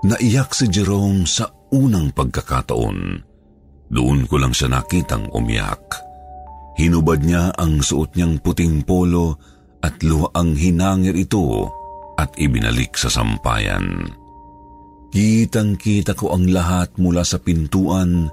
Naiyak 0.05 0.53
si 0.53 0.69
Jerome 0.69 1.25
sa 1.25 1.49
unang 1.73 2.13
pagkakataon. 2.13 3.25
Doon 3.89 4.29
ko 4.29 4.37
lang 4.37 4.53
siya 4.53 4.69
nakitang 4.69 5.33
umiyak. 5.33 6.14
Hinubad 6.75 7.23
niya 7.23 7.55
ang 7.55 7.79
suot 7.79 8.19
niyang 8.19 8.43
puting 8.43 8.83
polo 8.83 9.39
at 9.85 10.01
luhaang 10.03 10.59
hinangir 10.59 11.15
ito 11.15 11.71
at 12.19 12.35
ibinalik 12.35 12.99
sa 12.99 13.07
sampayan. 13.11 14.11
Kitang-kita 15.15 16.19
ko 16.19 16.35
ang 16.35 16.51
lahat 16.51 16.91
mula 16.99 17.23
sa 17.23 17.39
pintuan 17.39 18.27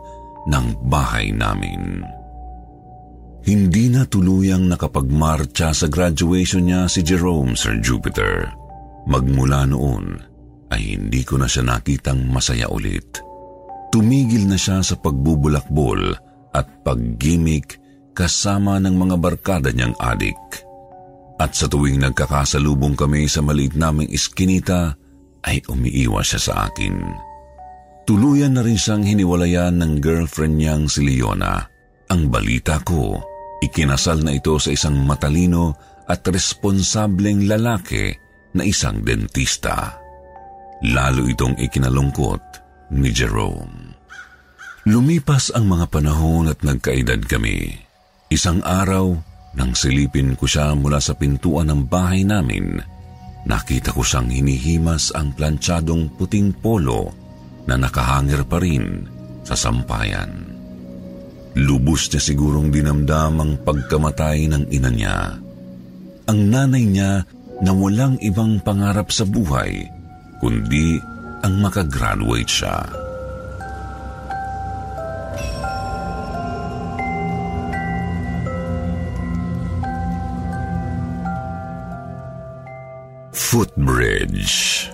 ng 0.49 0.67
bahay 0.89 1.29
namin. 1.29 2.01
Hindi 3.41 3.89
na 3.89 4.05
tuluyang 4.05 4.69
nakapagmarcha 4.69 5.73
sa 5.73 5.89
graduation 5.89 6.65
niya 6.65 6.85
si 6.85 7.01
Jerome, 7.01 7.57
Sir 7.57 7.81
Jupiter. 7.81 8.49
Magmula 9.09 9.65
noon 9.65 10.17
ay 10.69 10.97
hindi 10.97 11.25
ko 11.25 11.41
na 11.41 11.49
siya 11.49 11.65
nakitang 11.65 12.29
masaya 12.29 12.69
ulit. 12.69 13.21
Tumigil 13.89 14.45
na 14.45 14.57
siya 14.57 14.85
sa 14.85 14.93
pagbubulakbol 14.97 16.13
at 16.53 16.65
paggimik 16.85 17.80
kasama 18.11 18.77
ng 18.79 18.95
mga 18.95 19.15
barkada 19.17 19.69
niyang 19.71 19.95
adik. 19.99 20.37
At 21.41 21.57
sa 21.57 21.65
tuwing 21.65 21.97
nagkakasalubong 22.05 22.93
kami 22.93 23.25
sa 23.25 23.41
maliit 23.41 23.73
naming 23.73 24.11
iskinita, 24.13 24.93
ay 25.41 25.65
umiiwas 25.65 26.37
siya 26.37 26.41
sa 26.41 26.53
akin. 26.69 27.01
Tuluyan 28.05 28.57
na 28.57 28.61
rin 28.61 28.77
siyang 28.77 29.01
hiniwalayan 29.01 29.77
ng 29.81 29.97
girlfriend 29.97 30.61
niyang 30.61 30.85
si 30.85 31.01
Leona. 31.01 31.65
Ang 32.13 32.29
balita 32.29 32.77
ko, 32.85 33.17
ikinasal 33.63 34.21
na 34.21 34.37
ito 34.37 34.57
sa 34.61 34.69
isang 34.69 35.01
matalino 35.01 35.73
at 36.05 36.21
responsableng 36.27 37.49
lalaki 37.49 38.13
na 38.53 38.67
isang 38.67 39.01
dentista. 39.01 39.97
Lalo 40.81 41.29
itong 41.29 41.57
ikinalungkot 41.61 42.41
ni 42.97 43.09
Jerome. 43.13 43.95
Lumipas 44.89 45.53
ang 45.53 45.69
mga 45.69 45.93
panahon 45.93 46.49
at 46.49 46.65
nagkaedad 46.65 47.21
kami. 47.29 47.90
Isang 48.31 48.63
araw, 48.63 49.11
nang 49.59 49.75
silipin 49.75 50.39
ko 50.39 50.47
siya 50.47 50.71
mula 50.71 51.03
sa 51.03 51.11
pintuan 51.11 51.67
ng 51.67 51.83
bahay 51.91 52.23
namin, 52.23 52.79
nakita 53.43 53.91
ko 53.91 54.07
siyang 54.07 54.31
hinihimas 54.31 55.11
ang 55.11 55.35
planchadong 55.35 56.07
puting 56.15 56.55
polo 56.55 57.11
na 57.67 57.75
nakahangir 57.75 58.47
pa 58.47 58.63
rin 58.63 59.03
sa 59.43 59.51
sampayan. 59.59 60.47
Lubos 61.59 62.07
niya 62.07 62.23
sigurong 62.23 62.71
dinamdam 62.71 63.43
ang 63.43 63.51
pagkamatay 63.67 64.47
ng 64.47 64.63
ina 64.71 64.87
niya. 64.87 65.35
Ang 66.31 66.39
nanay 66.47 66.87
niya 66.87 67.27
na 67.59 67.71
walang 67.75 68.15
ibang 68.23 68.63
pangarap 68.63 69.11
sa 69.11 69.27
buhay, 69.27 69.83
kundi 70.39 70.95
ang 71.43 71.59
makagraduate 71.59 72.47
siya. 72.47 73.00
Footbridge 83.51 84.87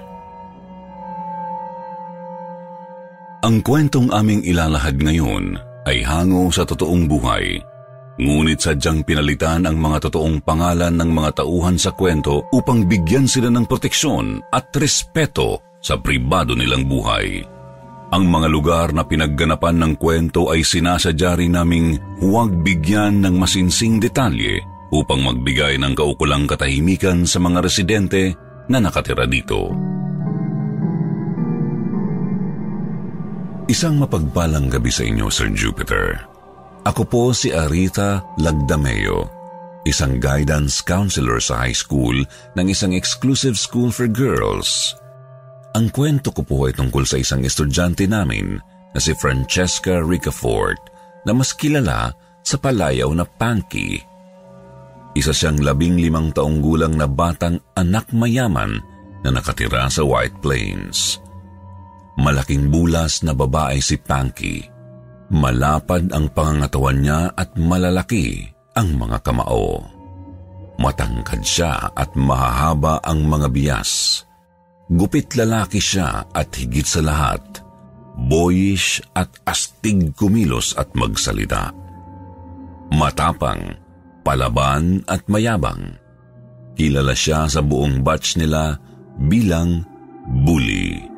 Ang 3.46 3.62
kwentong 3.62 4.10
aming 4.10 4.42
ilalahad 4.50 4.98
ngayon 4.98 5.54
ay 5.86 6.02
hango 6.02 6.50
sa 6.50 6.66
totoong 6.66 7.06
buhay. 7.06 7.62
Ngunit 8.18 8.58
sadyang 8.58 9.06
pinalitan 9.06 9.70
ang 9.70 9.78
mga 9.78 10.10
totoong 10.10 10.42
pangalan 10.42 10.90
ng 10.90 11.06
mga 11.06 11.46
tauhan 11.46 11.78
sa 11.78 11.94
kwento 11.94 12.50
upang 12.50 12.90
bigyan 12.90 13.30
sila 13.30 13.54
ng 13.54 13.70
proteksyon 13.70 14.42
at 14.50 14.74
respeto 14.74 15.78
sa 15.78 15.94
pribado 16.02 16.58
nilang 16.58 16.90
buhay. 16.90 17.46
Ang 18.10 18.26
mga 18.26 18.48
lugar 18.50 18.88
na 18.90 19.06
pinagganapan 19.06 19.86
ng 19.86 19.94
kwento 20.02 20.50
ay 20.50 20.66
sinasadya 20.66 21.38
rin 21.38 21.54
naming 21.54 22.02
huwag 22.26 22.50
bigyan 22.66 23.22
ng 23.22 23.38
masinsing 23.38 24.02
detalye 24.02 24.58
upang 24.90 25.22
magbigay 25.22 25.78
ng 25.78 25.94
kaukulang 25.94 26.50
katahimikan 26.50 27.22
sa 27.30 27.38
mga 27.38 27.62
residente 27.62 28.47
na 28.68 28.84
nakatira 28.84 29.28
dito. 29.28 29.72
Isang 33.68 34.00
mapagpalang 34.00 34.72
gabi 34.72 34.88
sa 34.88 35.04
inyo, 35.04 35.28
Sir 35.28 35.52
Jupiter. 35.52 36.24
Ako 36.88 37.04
po 37.04 37.24
si 37.36 37.52
Arita 37.52 38.24
Lagdameo, 38.40 39.28
isang 39.84 40.24
guidance 40.24 40.80
counselor 40.80 41.44
sa 41.44 41.68
high 41.68 41.76
school 41.76 42.16
ng 42.56 42.68
isang 42.72 42.96
exclusive 42.96 43.60
school 43.60 43.92
for 43.92 44.08
girls. 44.08 44.96
Ang 45.76 45.92
kwento 45.92 46.32
ko 46.32 46.48
po 46.48 46.58
ay 46.72 46.74
tungkol 46.80 47.04
sa 47.04 47.20
isang 47.20 47.44
estudyante 47.44 48.08
namin 48.08 48.56
na 48.96 49.00
si 49.04 49.12
Francesca 49.20 50.00
Ricafort 50.00 50.80
na 51.28 51.36
mas 51.36 51.52
kilala 51.52 52.16
sa 52.48 52.56
palayaw 52.56 53.12
na 53.12 53.28
Panky. 53.28 54.00
Isa 55.18 55.34
siyang 55.34 55.66
labing 55.66 55.98
limang 55.98 56.30
taong 56.30 56.62
gulang 56.62 56.94
na 56.94 57.10
batang 57.10 57.58
anak 57.74 58.14
mayaman 58.14 58.78
na 59.26 59.34
nakatira 59.34 59.90
sa 59.90 60.06
White 60.06 60.38
Plains. 60.46 61.18
Malaking 62.22 62.70
bulas 62.70 63.26
na 63.26 63.34
babae 63.34 63.82
si 63.82 63.98
Panky. 63.98 64.62
Malapad 65.34 66.14
ang 66.14 66.30
pangangatawan 66.30 67.02
niya 67.02 67.34
at 67.34 67.50
malalaki 67.58 68.46
ang 68.78 68.94
mga 68.94 69.18
kamao. 69.26 69.82
Matangkad 70.78 71.42
siya 71.42 71.90
at 71.98 72.14
mahahaba 72.14 73.02
ang 73.02 73.26
mga 73.26 73.50
biyas. 73.50 74.22
Gupit 74.88 75.34
lalaki 75.34 75.82
siya 75.82 76.30
at 76.30 76.54
higit 76.54 76.86
sa 76.86 77.02
lahat, 77.02 77.42
boyish 78.30 79.02
at 79.18 79.34
astig 79.50 80.14
kumilos 80.14 80.78
at 80.78 80.94
magsalita. 80.94 81.74
Matapang, 82.94 83.87
at 85.08 85.24
mayabang. 85.28 85.96
Kilala 86.76 87.16
siya 87.16 87.50
sa 87.50 87.62
buong 87.64 88.04
batch 88.04 88.38
nila 88.38 88.78
bilang 89.28 89.86
bully. 90.46 91.10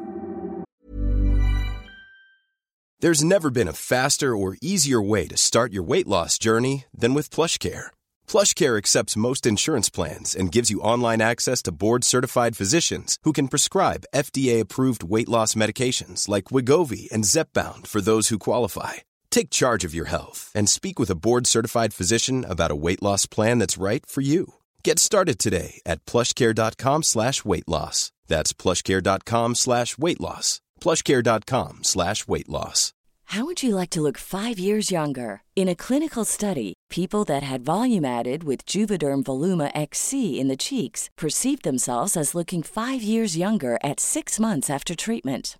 There's 3.01 3.23
never 3.23 3.49
been 3.49 3.71
a 3.71 3.73
faster 3.73 4.35
or 4.35 4.57
easier 4.61 5.01
way 5.01 5.25
to 5.27 5.37
start 5.37 5.71
your 5.71 5.83
weight 5.83 6.07
loss 6.07 6.37
journey 6.37 6.83
than 6.91 7.13
with 7.15 7.29
PlushCare. 7.31 7.95
PlushCare 8.27 8.77
accepts 8.77 9.15
most 9.15 9.45
insurance 9.47 9.89
plans 9.89 10.35
and 10.35 10.51
gives 10.51 10.69
you 10.69 10.81
online 10.81 11.21
access 11.21 11.63
to 11.63 11.71
board-certified 11.71 12.57
physicians 12.57 13.17
who 13.23 13.31
can 13.31 13.47
prescribe 13.47 14.03
FDA-approved 14.13 15.03
weight 15.03 15.29
loss 15.29 15.55
medications 15.55 16.27
like 16.27 16.51
Wigovi 16.51 17.09
and 17.09 17.23
Zepbound 17.23 17.87
for 17.87 18.01
those 18.01 18.27
who 18.27 18.37
qualify. 18.37 18.99
Take 19.31 19.49
charge 19.49 19.85
of 19.85 19.95
your 19.95 20.05
health 20.05 20.51
and 20.53 20.69
speak 20.69 20.99
with 20.99 21.09
a 21.09 21.15
board-certified 21.15 21.93
physician 21.93 22.45
about 22.47 22.71
a 22.71 22.75
weight 22.85 23.01
loss 23.01 23.25
plan 23.25 23.59
that's 23.59 23.77
right 23.77 24.05
for 24.05 24.21
you. 24.21 24.55
Get 24.83 24.99
started 24.99 25.39
today 25.39 25.81
at 25.85 26.05
plushcare.com 26.05 27.03
slash 27.03 27.45
weight 27.45 27.67
loss. 27.67 28.11
That's 28.27 28.53
plushcare.com 28.53 29.55
slash 29.55 29.97
weight 29.97 30.19
loss. 30.19 30.61
plushcare.com 30.81 31.83
slash 31.83 32.27
weight 32.27 32.49
loss. 32.49 32.93
How 33.33 33.45
would 33.45 33.61
you 33.61 33.75
like 33.75 33.91
to 33.91 34.01
look 34.01 34.17
five 34.17 34.57
years 34.57 34.89
younger? 34.89 35.43
In 35.55 35.69
a 35.69 35.75
clinical 35.75 36.25
study, 36.25 36.73
people 36.89 37.23
that 37.25 37.43
had 37.43 37.61
volume 37.61 38.03
added 38.03 38.43
with 38.43 38.65
Juvederm 38.65 39.21
Voluma 39.23 39.69
XC 39.75 40.39
in 40.39 40.47
the 40.47 40.57
cheeks 40.57 41.11
perceived 41.15 41.63
themselves 41.63 42.17
as 42.17 42.33
looking 42.33 42.63
five 42.63 43.03
years 43.03 43.37
younger 43.37 43.77
at 43.83 43.99
six 43.99 44.39
months 44.39 44.67
after 44.67 44.95
treatment. 44.95 45.59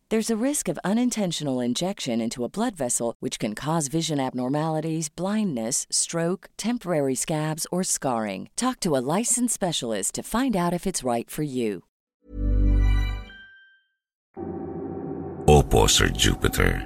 There's 0.11 0.27
a 0.27 0.35
risk 0.35 0.67
of 0.67 0.75
unintentional 0.83 1.63
injection 1.63 2.19
into 2.19 2.43
a 2.43 2.51
blood 2.51 2.75
vessel, 2.75 3.15
which 3.23 3.39
can 3.39 3.55
cause 3.55 3.87
vision 3.87 4.19
abnormalities, 4.19 5.07
blindness, 5.07 5.87
stroke, 5.87 6.51
temporary 6.59 7.15
scabs, 7.15 7.63
or 7.71 7.79
scarring. 7.87 8.51
Talk 8.59 8.83
to 8.83 8.99
a 8.99 8.99
licensed 8.99 9.55
specialist 9.55 10.19
to 10.19 10.27
find 10.27 10.59
out 10.59 10.75
if 10.75 10.83
it's 10.83 11.07
right 11.07 11.31
for 11.31 11.47
you. 11.47 11.87
Opo, 15.47 15.87
Sir 15.87 16.11
Jupiter. 16.11 16.83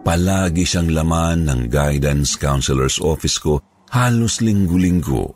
Palagi 0.00 0.64
siyang 0.64 0.96
laman 0.96 1.52
ng 1.52 1.68
guidance 1.68 2.40
counselor's 2.40 2.96
office 3.04 3.36
ko 3.36 3.60
halos 3.92 4.40
linggo-linggo 4.40 5.28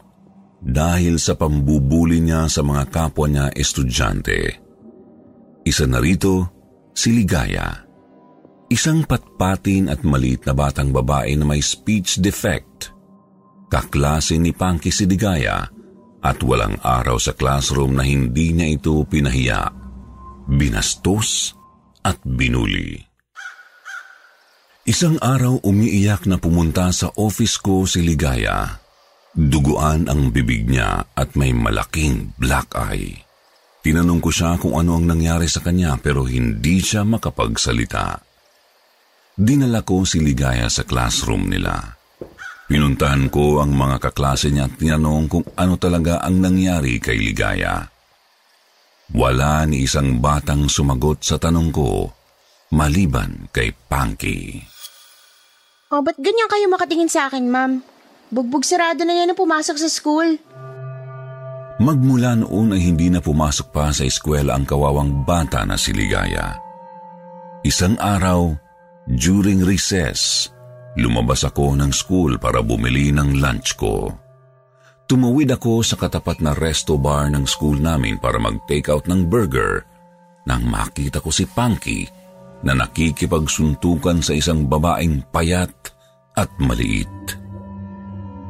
dahil 0.64 1.20
sa 1.20 1.36
pambubuli 1.36 2.24
niya 2.24 2.48
sa 2.48 2.64
mga 2.64 2.88
kapwa 2.88 3.28
niya 3.28 3.52
estudyante. 3.52 4.56
Isa 5.68 5.84
na 5.84 6.00
rito, 6.00 6.59
si 6.94 7.14
Ligaya. 7.14 7.86
Isang 8.70 9.02
patpatin 9.02 9.90
at 9.90 10.06
maliit 10.06 10.46
na 10.46 10.54
batang 10.54 10.94
babae 10.94 11.34
na 11.34 11.42
may 11.42 11.58
speech 11.58 12.22
defect. 12.22 12.94
Kaklase 13.70 14.38
ni 14.38 14.54
Punky 14.54 14.94
si 14.94 15.06
Ligaya 15.10 15.66
at 16.20 16.38
walang 16.44 16.76
araw 16.84 17.16
sa 17.16 17.32
classroom 17.34 17.96
na 17.96 18.04
hindi 18.04 18.52
niya 18.52 18.68
ito 18.76 19.02
pinahiya, 19.08 19.72
binastos 20.46 21.56
at 22.04 22.20
binuli. 22.22 23.00
Isang 24.88 25.20
araw 25.22 25.60
umiiyak 25.62 26.26
na 26.26 26.40
pumunta 26.40 26.90
sa 26.90 27.12
office 27.14 27.60
ko 27.62 27.86
si 27.86 28.02
Ligaya. 28.02 28.80
Duguan 29.30 30.10
ang 30.10 30.34
bibig 30.34 30.66
niya 30.66 31.06
at 31.14 31.38
may 31.38 31.54
malaking 31.54 32.34
black 32.40 32.74
eye. 32.74 33.29
Tinanong 33.80 34.20
ko 34.20 34.28
siya 34.28 34.60
kung 34.60 34.76
ano 34.76 35.00
ang 35.00 35.08
nangyari 35.08 35.48
sa 35.48 35.64
kanya 35.64 35.96
pero 35.96 36.28
hindi 36.28 36.84
siya 36.84 37.00
makapagsalita. 37.08 38.20
Dinala 39.40 39.80
ko 39.80 40.04
si 40.04 40.20
Ligaya 40.20 40.68
sa 40.68 40.84
classroom 40.84 41.48
nila. 41.48 41.96
Pinuntahan 42.68 43.32
ko 43.32 43.64
ang 43.64 43.72
mga 43.72 43.96
kaklase 43.98 44.52
niya 44.52 44.68
at 44.68 44.76
tinanong 44.76 45.26
kung 45.26 45.46
ano 45.56 45.74
talaga 45.80 46.20
ang 46.20 46.44
nangyari 46.44 47.00
kay 47.00 47.16
Ligaya. 47.16 47.88
Wala 49.10 49.66
ni 49.66 49.88
isang 49.88 50.22
batang 50.22 50.70
sumagot 50.70 51.24
sa 51.24 51.40
tanong 51.40 51.74
ko, 51.74 52.12
maliban 52.76 53.50
kay 53.50 53.74
Punky. 53.74 54.62
Oh, 55.90 56.04
ba't 56.04 56.14
ganyan 56.22 56.46
kayo 56.46 56.70
makatingin 56.70 57.10
sa 57.10 57.26
akin, 57.26 57.50
ma'am? 57.50 57.82
Bugbog 58.30 58.62
sarado 58.62 59.02
na 59.02 59.18
yan 59.18 59.32
na 59.32 59.34
pumasok 59.34 59.74
sa 59.74 59.90
school. 59.90 60.38
Magmula 61.80 62.36
noon 62.36 62.76
ay 62.76 62.92
hindi 62.92 63.08
na 63.08 63.24
pumasok 63.24 63.72
pa 63.72 63.88
sa 63.88 64.04
eskwela 64.04 64.52
ang 64.52 64.68
kawawang 64.68 65.24
bata 65.24 65.64
na 65.64 65.80
si 65.80 65.96
Ligaya. 65.96 66.60
Isang 67.64 67.96
araw, 67.96 68.52
during 69.08 69.64
recess, 69.64 70.52
lumabas 71.00 71.40
ako 71.40 71.72
ng 71.80 71.88
school 71.88 72.36
para 72.36 72.60
bumili 72.60 73.08
ng 73.16 73.40
lunch 73.40 73.80
ko. 73.80 74.12
Tumawid 75.08 75.56
ako 75.56 75.80
sa 75.80 75.96
katapat 75.96 76.44
na 76.44 76.52
resto 76.52 77.00
bar 77.00 77.32
ng 77.32 77.48
school 77.48 77.80
namin 77.80 78.20
para 78.20 78.36
mag-take 78.36 78.92
out 78.92 79.08
ng 79.08 79.24
burger 79.24 79.80
nang 80.44 80.68
makita 80.68 81.16
ko 81.24 81.32
si 81.32 81.48
Punky 81.48 82.04
na 82.60 82.76
nakikipagsuntukan 82.76 84.20
sa 84.20 84.36
isang 84.36 84.68
babaeng 84.68 85.24
payat 85.32 85.72
at 86.36 86.52
maliit. 86.60 87.39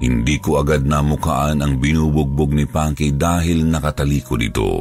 Hindi 0.01 0.41
ko 0.41 0.65
agad 0.65 0.89
namukaan 0.89 1.61
ang 1.61 1.77
binubugbog 1.77 2.57
ni 2.57 2.65
Punky 2.65 3.13
dahil 3.13 3.69
nakatalikod 3.69 4.41
ito. 4.41 4.81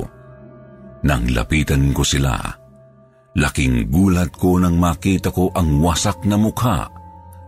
Nang 1.04 1.28
lapitan 1.36 1.92
ko 1.92 2.08
sila, 2.08 2.40
laking 3.36 3.92
gulat 3.92 4.32
ko 4.32 4.56
nang 4.60 4.80
makita 4.80 5.32
ko 5.36 5.52
ang 5.52 5.84
wasak 5.84 6.24
na 6.24 6.40
mukha 6.40 6.88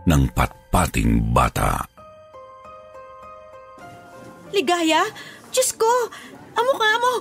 ng 0.04 0.22
patpating 0.36 1.32
bata. 1.32 1.80
Ligaya? 4.52 5.08
Diyos 5.48 5.72
ko! 5.72 5.88
Ang 6.52 6.64
mukha 6.76 6.92
mo! 7.00 7.12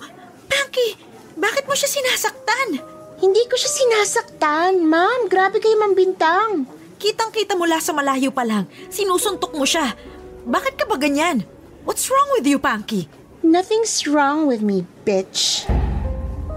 Punky, 0.52 1.00
bakit 1.40 1.64
mo 1.64 1.76
siya 1.80 1.88
sinasaktan? 1.88 2.80
Hindi 3.24 3.44
ko 3.48 3.56
siya 3.56 3.72
sinasaktan, 3.72 4.84
ma'am. 4.84 5.32
Grabe 5.32 5.64
kayo 5.64 5.80
mambintang. 5.80 6.68
Kitang-kita 7.00 7.56
mula 7.56 7.80
sa 7.80 7.96
malayo 7.96 8.36
pa 8.36 8.44
lang. 8.44 8.68
Sinusuntok 8.92 9.56
mo 9.56 9.64
siya. 9.64 9.96
Bakit 10.42 10.74
ka 10.82 10.86
ba 10.90 10.98
ganyan? 10.98 11.46
What's 11.86 12.10
wrong 12.10 12.30
with 12.34 12.50
you, 12.50 12.58
Punky? 12.58 13.06
Nothing's 13.46 14.06
wrong 14.10 14.50
with 14.50 14.66
me, 14.66 14.90
bitch. 15.06 15.66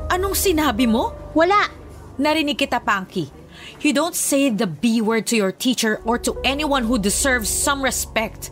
Anong 0.08 0.36
sinabi 0.36 0.88
mo? 0.88 1.12
Wala. 1.36 1.68
Narinig 2.16 2.60
kita, 2.60 2.80
Punky. 2.80 3.28
You 3.84 3.92
don't 3.92 4.16
say 4.16 4.48
the 4.48 4.68
B 4.68 5.04
word 5.04 5.28
to 5.28 5.36
your 5.36 5.52
teacher 5.52 6.00
or 6.08 6.16
to 6.24 6.36
anyone 6.44 6.88
who 6.88 6.96
deserves 6.96 7.48
some 7.48 7.84
respect. 7.84 8.48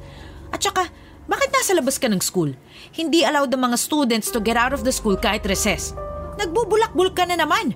At 0.52 0.60
saka, 0.60 0.92
bakit 1.24 1.48
nasa 1.52 1.72
labas 1.76 1.96
ka 1.96 2.12
ng 2.12 2.20
school? 2.20 2.52
Hindi 2.92 3.24
allowed 3.24 3.52
ang 3.56 3.72
mga 3.72 3.78
students 3.80 4.28
to 4.32 4.40
get 4.40 4.60
out 4.60 4.76
of 4.76 4.84
the 4.84 4.92
school 4.92 5.16
kahit 5.16 5.48
recess. 5.48 5.96
Nagbubulak-bulak 6.36 7.16
ka 7.16 7.24
na 7.24 7.40
naman. 7.40 7.72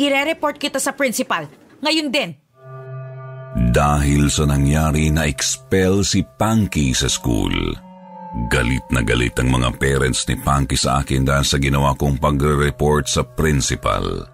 Ire-report 0.00 0.56
kita 0.56 0.80
sa 0.80 0.96
principal. 0.96 1.48
Ngayon 1.84 2.08
din. 2.08 2.43
Dahil 3.54 4.34
sa 4.34 4.50
nangyari 4.50 5.14
na 5.14 5.30
expel 5.30 6.02
si 6.02 6.26
Punky 6.26 6.90
sa 6.90 7.06
school. 7.06 7.54
Galit 8.50 8.82
na 8.90 8.98
galit 8.98 9.38
ang 9.38 9.46
mga 9.46 9.78
parents 9.78 10.26
ni 10.26 10.34
Punky 10.34 10.74
sa 10.74 10.98
akin 10.98 11.22
dahil 11.22 11.46
sa 11.46 11.62
ginawa 11.62 11.94
kong 11.94 12.18
pagre-report 12.18 13.06
sa 13.06 13.22
principal. 13.22 14.26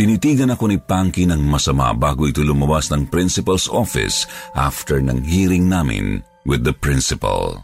Tinitigan 0.00 0.48
ako 0.48 0.64
ni 0.72 0.80
Punky 0.80 1.28
ng 1.28 1.44
masama 1.44 1.92
bago 1.92 2.24
ito 2.24 2.40
lumabas 2.40 2.88
ng 2.88 3.04
principal's 3.12 3.68
office 3.68 4.24
after 4.56 4.96
ng 5.04 5.20
hearing 5.20 5.68
namin 5.68 6.24
with 6.48 6.64
the 6.64 6.72
principal. 6.72 7.60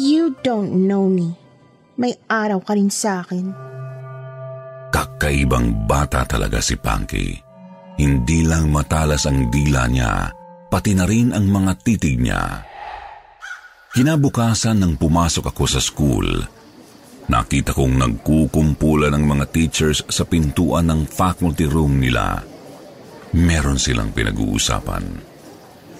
You 0.00 0.32
don't 0.40 0.88
know 0.88 1.04
me. 1.04 1.36
May 2.00 2.16
araw 2.32 2.64
ka 2.64 2.72
rin 2.72 2.88
sa 2.88 3.20
akin. 3.20 3.52
Kakaibang 4.88 5.84
bata 5.84 6.24
talaga 6.24 6.64
si 6.64 6.80
Punky. 6.80 7.51
Hindi 8.02 8.42
lang 8.42 8.74
matalas 8.74 9.30
ang 9.30 9.46
dila 9.46 9.86
niya, 9.86 10.26
pati 10.66 10.90
na 10.90 11.06
rin 11.06 11.30
ang 11.30 11.46
mga 11.46 11.78
titig 11.86 12.18
niya. 12.18 12.66
Kinabukasan 13.94 14.82
nang 14.82 14.98
pumasok 14.98 15.54
ako 15.54 15.64
sa 15.70 15.78
school, 15.78 16.26
nakita 17.30 17.70
kong 17.70 18.02
nagkukumpulan 18.02 19.14
ng 19.14 19.22
mga 19.22 19.44
teachers 19.54 20.02
sa 20.10 20.26
pintuan 20.26 20.90
ng 20.90 21.06
faculty 21.06 21.70
room 21.70 22.02
nila. 22.02 22.42
Meron 23.38 23.78
silang 23.78 24.10
pinag-uusapan. 24.10 25.30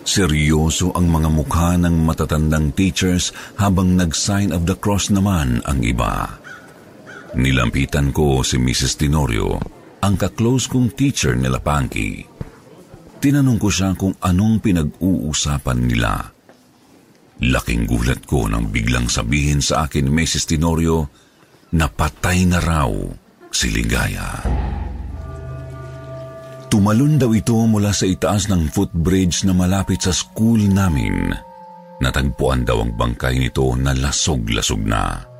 Seryoso 0.02 0.90
ang 0.98 1.06
mga 1.06 1.30
mukha 1.30 1.78
ng 1.78 2.02
matatandang 2.02 2.74
teachers 2.74 3.30
habang 3.54 3.94
nag-sign 3.94 4.50
of 4.50 4.66
the 4.66 4.74
cross 4.74 5.06
naman 5.06 5.62
ang 5.70 5.78
iba. 5.86 6.34
Nilampitan 7.38 8.10
ko 8.10 8.42
si 8.42 8.58
Mrs. 8.58 8.98
Tenorio, 8.98 9.81
ang 10.02 10.18
kaklose 10.18 10.66
kong 10.66 10.98
teacher 10.98 11.38
nila 11.38 11.62
Panky. 11.62 12.26
Tinanong 13.22 13.58
ko 13.62 13.70
siya 13.70 13.94
kung 13.94 14.18
anong 14.18 14.58
pinag-uusapan 14.58 15.78
nila. 15.78 16.26
Laking 17.42 17.86
gulat 17.86 18.26
ko 18.26 18.50
nang 18.50 18.70
biglang 18.74 19.06
sabihin 19.06 19.62
sa 19.62 19.86
akin 19.86 20.10
ni 20.10 20.12
Mrs. 20.26 20.50
Tenorio 20.50 21.06
na 21.78 21.86
patay 21.86 22.42
na 22.50 22.58
raw 22.58 22.90
si 23.54 23.70
Ligaya. 23.70 24.42
Tumalon 26.66 27.20
daw 27.20 27.30
ito 27.30 27.54
mula 27.68 27.94
sa 27.94 28.08
itaas 28.08 28.50
ng 28.50 28.74
footbridge 28.74 29.46
na 29.46 29.54
malapit 29.54 30.02
sa 30.02 30.10
school 30.10 30.58
namin. 30.58 31.30
Natagpuan 32.02 32.66
daw 32.66 32.82
ang 32.82 32.98
bangkay 32.98 33.38
nito 33.38 33.70
na 33.78 33.94
lasog-lasog 33.94 34.82
na. 34.82 35.31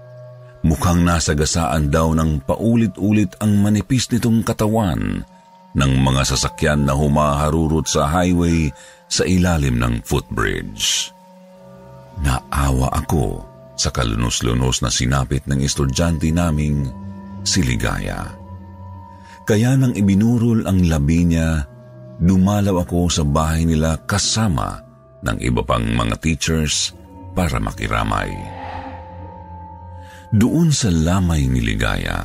Mukhang 0.63 1.03
nasagasaan 1.03 1.91
daw 1.91 2.15
ng 2.15 2.47
paulit-ulit 2.47 3.35
ang 3.43 3.59
manipis 3.59 4.07
nitong 4.15 4.47
katawan 4.47 5.27
ng 5.75 5.93
mga 5.99 6.23
sasakyan 6.23 6.87
na 6.87 6.95
humaharurot 6.95 7.91
sa 7.91 8.07
highway 8.07 8.71
sa 9.11 9.27
ilalim 9.27 9.83
ng 9.83 10.07
footbridge. 10.07 11.11
Naawa 12.23 12.95
ako 12.95 13.43
sa 13.75 13.91
kalunos-lunos 13.91 14.87
na 14.87 14.91
sinapit 14.93 15.43
ng 15.51 15.59
estudyante 15.67 16.31
naming 16.31 16.87
si 17.43 17.67
Ligaya. 17.67 18.31
Kaya 19.43 19.75
nang 19.75 19.99
ibinurol 19.99 20.71
ang 20.71 20.87
labi 20.87 21.27
niya, 21.27 21.67
dumalaw 22.23 22.87
ako 22.87 23.11
sa 23.11 23.27
bahay 23.27 23.67
nila 23.67 23.99
kasama 24.07 24.79
ng 25.27 25.43
iba 25.43 25.67
pang 25.67 25.83
mga 25.83 26.15
teachers 26.23 26.95
para 27.35 27.59
makiramay. 27.59 28.31
Doon 30.33 30.73
sa 30.73 30.89
lamay 30.89 31.45
ni 31.45 31.61
Ligaya, 31.61 32.25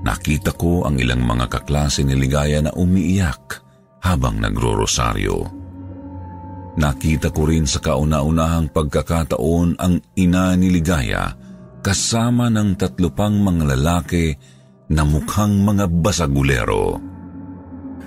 nakita 0.00 0.56
ko 0.56 0.88
ang 0.88 0.96
ilang 0.96 1.20
mga 1.20 1.52
kaklase 1.52 2.00
ni 2.00 2.16
Ligaya 2.16 2.64
na 2.64 2.72
umiiyak 2.72 3.60
habang 4.00 4.40
nagro-rosaryo. 4.40 5.60
Nakita 6.80 7.28
ko 7.28 7.44
rin 7.44 7.68
sa 7.68 7.84
kauna-unahang 7.84 8.72
pagkakataon 8.72 9.76
ang 9.76 10.00
ina 10.16 10.56
ni 10.56 10.72
Ligaya 10.72 11.28
kasama 11.84 12.48
ng 12.48 12.80
tatlo 12.80 13.12
pang 13.12 13.36
mga 13.36 13.76
lalaki 13.76 14.32
na 14.88 15.04
mukhang 15.04 15.60
mga 15.60 15.92
basagulero. 15.92 16.96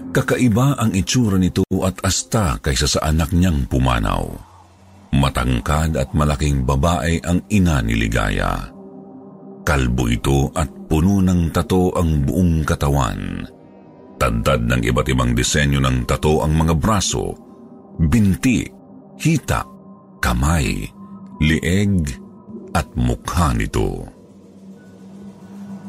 Kakaiba 0.10 0.82
ang 0.82 0.90
itsura 0.98 1.38
nito 1.38 1.62
at 1.86 2.02
asta 2.02 2.58
kaysa 2.58 2.90
sa 2.90 3.14
anak 3.14 3.30
niyang 3.30 3.70
pumanaw. 3.70 4.26
Matangkad 5.14 6.02
at 6.02 6.10
malaking 6.18 6.66
babae 6.66 7.22
ang 7.22 7.46
ina 7.54 7.86
ni 7.86 7.94
Ligaya. 7.94 8.75
Kalbo 9.66 10.06
ito 10.06 10.54
at 10.54 10.70
puno 10.86 11.26
ng 11.26 11.50
tato 11.50 11.90
ang 11.98 12.22
buong 12.22 12.62
katawan. 12.62 13.42
Tadtad 14.22 14.62
ng 14.62 14.82
iba't 14.86 15.10
ibang 15.10 15.34
disenyo 15.34 15.82
ng 15.82 16.06
tato 16.06 16.46
ang 16.46 16.54
mga 16.54 16.78
braso, 16.78 17.34
binti, 17.98 18.62
hita, 19.18 19.66
kamay, 20.22 20.86
lieg 21.42 22.14
at 22.78 22.94
mukha 22.94 23.58
nito. 23.58 24.06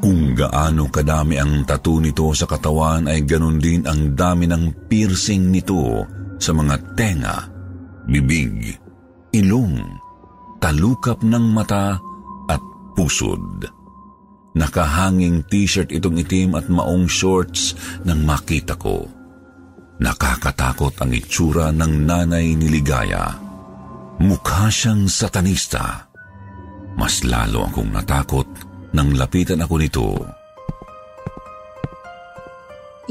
Kung 0.00 0.32
gaano 0.32 0.88
kadami 0.88 1.36
ang 1.36 1.68
tattoo 1.68 2.00
nito 2.00 2.32
sa 2.32 2.48
katawan 2.48 3.12
ay 3.12 3.28
ganun 3.28 3.60
din 3.60 3.84
ang 3.84 4.16
dami 4.16 4.48
ng 4.48 4.88
piercing 4.88 5.52
nito 5.52 6.00
sa 6.40 6.56
mga 6.56 6.96
tenga, 6.96 7.36
bibig, 8.08 8.72
ilong, 9.36 9.84
talukap 10.64 11.20
ng 11.20 11.44
mata 11.52 12.00
at 12.00 12.05
pusod. 12.96 13.68
Nakahanging 14.56 15.44
t-shirt 15.52 15.92
itong 15.92 16.16
itim 16.16 16.56
at 16.56 16.72
maong 16.72 17.04
shorts 17.04 17.76
nang 18.08 18.24
makita 18.24 18.72
ko. 18.80 19.04
Nakakatakot 20.00 20.96
ang 21.04 21.12
itsura 21.12 21.68
ng 21.76 22.08
nanay 22.08 22.56
ni 22.56 22.72
Ligaya. 22.72 23.36
Mukha 24.16 24.72
siyang 24.72 25.12
satanista. 25.12 26.08
Mas 26.96 27.20
lalo 27.20 27.68
akong 27.68 27.92
natakot 27.92 28.48
nang 28.96 29.12
lapitan 29.12 29.60
ako 29.60 29.74
nito. 29.76 30.08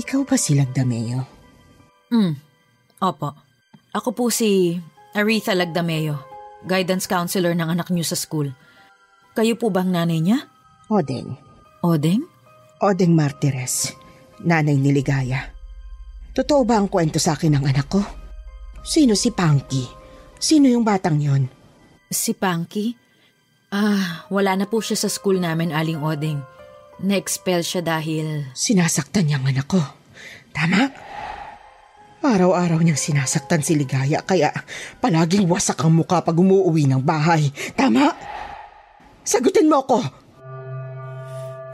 Ikaw 0.01 0.21
ba 0.25 0.35
si 0.35 0.57
Lagdameo? 0.57 1.21
Hmm, 2.09 2.33
opo. 3.05 3.29
Ako 3.93 4.11
po 4.17 4.33
si 4.33 4.75
Aretha 5.13 5.53
Lagdameo, 5.53 6.19
guidance 6.65 7.05
counselor 7.05 7.53
ng 7.53 7.69
anak 7.69 7.93
niyo 7.93 8.03
sa 8.03 8.17
school. 8.17 8.49
Kayo 9.35 9.59
po 9.59 9.67
bang 9.67 9.91
nanay 9.91 10.23
niya? 10.23 10.47
Odeng. 10.87 11.35
Odeng? 11.83 12.23
Odeng 12.79 13.11
Martires, 13.11 13.91
nanay 14.39 14.79
ni 14.79 14.95
Ligaya. 14.95 15.51
Totoo 16.31 16.63
ba 16.63 16.79
ang 16.79 16.87
kwento 16.87 17.19
sa 17.19 17.35
akin 17.35 17.59
ng 17.59 17.65
anak 17.67 17.87
ko? 17.91 17.99
Sino 18.79 19.11
si 19.11 19.35
Panky? 19.35 19.83
Sino 20.39 20.71
yung 20.71 20.87
batang 20.87 21.19
yon? 21.19 21.51
Si 22.07 22.31
Panky? 22.31 22.95
Ah, 23.75 24.23
wala 24.31 24.55
na 24.55 24.71
po 24.71 24.79
siya 24.79 24.95
sa 24.95 25.11
school 25.11 25.43
namin, 25.43 25.75
Aling 25.75 25.99
Oding. 25.99 26.39
Na-expel 27.03 27.59
siya 27.59 27.83
dahil... 27.83 28.47
Sinasaktan 28.55 29.27
niyang 29.27 29.43
anak 29.43 29.67
ko. 29.67 29.83
Tama? 30.55 30.87
Araw-araw 32.23 32.79
niyang 32.79 32.97
sinasaktan 32.97 33.67
si 33.67 33.75
Ligaya 33.75 34.23
kaya 34.23 34.49
palaging 35.03 35.43
wasak 35.45 35.83
ang 35.83 35.91
mukha 35.91 36.23
pag 36.23 36.39
umuwi 36.39 36.87
ng 36.87 37.03
bahay. 37.03 37.51
Tama? 37.75 38.15
Sagutin 39.25 39.67
mo 39.67 39.81
ako! 39.81 39.99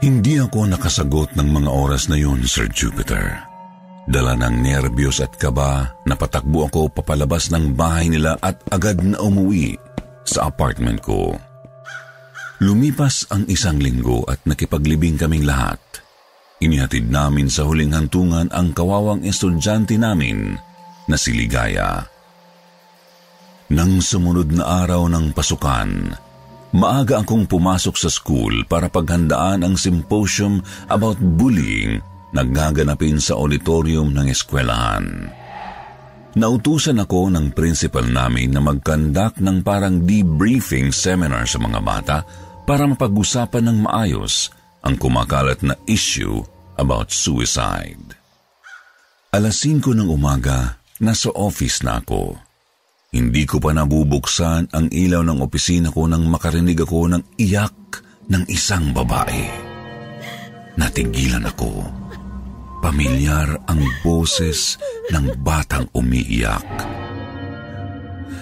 Hindi 0.02 0.40
ako 0.40 0.66
nakasagot 0.66 1.38
ng 1.38 1.48
mga 1.52 1.70
oras 1.70 2.10
na 2.10 2.18
yun, 2.18 2.42
Sir 2.42 2.66
Jupiter. 2.72 3.38
Dala 4.10 4.34
ng 4.34 4.66
nervyos 4.66 5.22
at 5.22 5.38
kaba, 5.38 5.94
napatakbo 6.02 6.66
ako 6.66 6.90
papalabas 6.90 7.54
ng 7.54 7.70
bahay 7.78 8.10
nila 8.10 8.34
at 8.42 8.58
agad 8.74 8.98
na 8.98 9.22
umuwi 9.22 9.78
sa 10.26 10.50
apartment 10.50 10.98
ko. 11.06 11.38
Lumipas 12.58 13.30
ang 13.30 13.46
isang 13.46 13.78
linggo 13.78 14.26
at 14.26 14.42
nakipaglibing 14.42 15.14
kaming 15.14 15.46
lahat. 15.46 15.78
Inihatid 16.58 17.10
namin 17.10 17.46
sa 17.46 17.62
huling 17.62 17.94
hantungan 17.94 18.50
ang 18.50 18.74
kawawang 18.74 19.22
estudyante 19.22 19.94
namin 19.98 20.58
na 21.06 21.14
si 21.18 21.34
Ligaya. 21.34 22.06
Nang 23.70 24.02
sumunod 24.02 24.50
na 24.50 24.82
araw 24.82 25.06
ng 25.10 25.30
pasukan, 25.30 25.90
maaga 26.72 27.20
akong 27.20 27.44
pumasok 27.44 27.96
sa 27.96 28.08
school 28.08 28.64
para 28.64 28.88
paghandaan 28.88 29.64
ang 29.64 29.74
symposium 29.76 30.64
about 30.88 31.20
bullying 31.20 32.00
na 32.32 32.42
gaganapin 32.42 33.20
sa 33.20 33.36
auditorium 33.36 34.10
ng 34.16 34.32
eskwelahan. 34.32 35.28
Nautusan 36.32 36.96
ako 36.96 37.28
ng 37.28 37.52
principal 37.52 38.08
namin 38.08 38.56
na 38.56 38.64
magkandak 38.64 39.36
ng 39.36 39.60
parang 39.60 40.00
debriefing 40.00 40.88
seminar 40.88 41.44
sa 41.44 41.60
mga 41.60 41.80
bata 41.84 42.18
para 42.64 42.88
mapag-usapan 42.88 43.68
ng 43.68 43.78
maayos 43.84 44.48
ang 44.80 44.96
kumakalat 44.96 45.60
na 45.60 45.76
issue 45.84 46.40
about 46.80 47.12
suicide. 47.12 48.16
Alas 49.28 49.60
5 49.64 49.92
ng 49.92 50.08
umaga, 50.08 50.80
nasa 51.04 51.28
office 51.36 51.84
na 51.84 52.00
ako. 52.00 52.51
Hindi 53.12 53.44
ko 53.44 53.60
pa 53.60 53.76
nabubuksan 53.76 54.72
ang 54.72 54.88
ilaw 54.88 55.20
ng 55.20 55.44
opisina 55.44 55.92
ko 55.92 56.08
nang 56.08 56.24
makarinig 56.32 56.80
ako 56.80 57.12
ng 57.12 57.36
iyak 57.36 58.00
ng 58.32 58.48
isang 58.48 58.96
babae. 58.96 59.52
Natigilan 60.80 61.44
ako. 61.44 61.84
Pamilyar 62.80 63.68
ang 63.68 63.84
boses 64.00 64.80
ng 65.12 65.44
batang 65.44 65.92
umiiyak. 65.92 66.64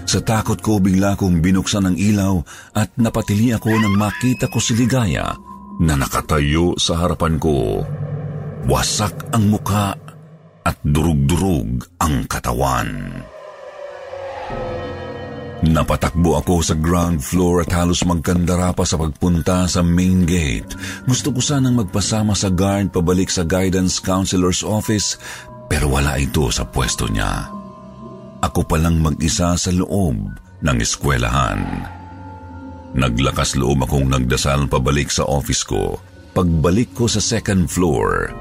Sa 0.06 0.22
takot 0.22 0.62
ko 0.62 0.78
bigla 0.78 1.18
kong 1.18 1.42
binuksan 1.42 1.90
ang 1.90 1.98
ilaw 1.98 2.38
at 2.78 2.94
napatili 2.94 3.50
ako 3.50 3.74
nang 3.74 3.98
makita 3.98 4.46
ko 4.46 4.62
si 4.62 4.78
Ligaya 4.78 5.34
na 5.82 5.98
nakatayo 5.98 6.78
sa 6.78 6.94
harapan 6.94 7.42
ko. 7.42 7.82
Wasak 8.70 9.34
ang 9.34 9.50
muka 9.50 9.98
at 10.62 10.78
durug-durug 10.86 11.90
ang 11.98 12.22
katawan. 12.30 13.18
Napatakbo 15.60 16.40
ako 16.40 16.64
sa 16.64 16.72
ground 16.72 17.20
floor 17.20 17.68
at 17.68 17.70
halos 17.76 18.00
magkandara 18.08 18.72
pa 18.72 18.80
sa 18.88 18.96
pagpunta 18.96 19.68
sa 19.68 19.84
main 19.84 20.24
gate. 20.24 20.72
Gusto 21.04 21.36
ko 21.36 21.44
sanang 21.44 21.76
magpasama 21.76 22.32
sa 22.32 22.48
guard 22.48 22.88
pabalik 22.88 23.28
sa 23.28 23.44
guidance 23.44 24.00
counselor's 24.00 24.64
office 24.64 25.20
pero 25.68 25.92
wala 25.92 26.16
ito 26.16 26.48
sa 26.48 26.64
pwesto 26.64 27.04
niya. 27.12 27.52
Ako 28.40 28.64
palang 28.64 29.04
mag-isa 29.04 29.52
sa 29.60 29.68
loob 29.68 30.16
ng 30.64 30.76
eskwelahan. 30.80 31.60
Naglakas 32.96 33.60
loob 33.60 33.84
akong 33.84 34.08
nagdasal 34.08 34.64
pabalik 34.64 35.12
sa 35.12 35.28
office 35.28 35.62
ko. 35.68 36.00
Pagbalik 36.32 36.96
ko 36.96 37.04
sa 37.04 37.20
second 37.20 37.68
floor, 37.68 38.32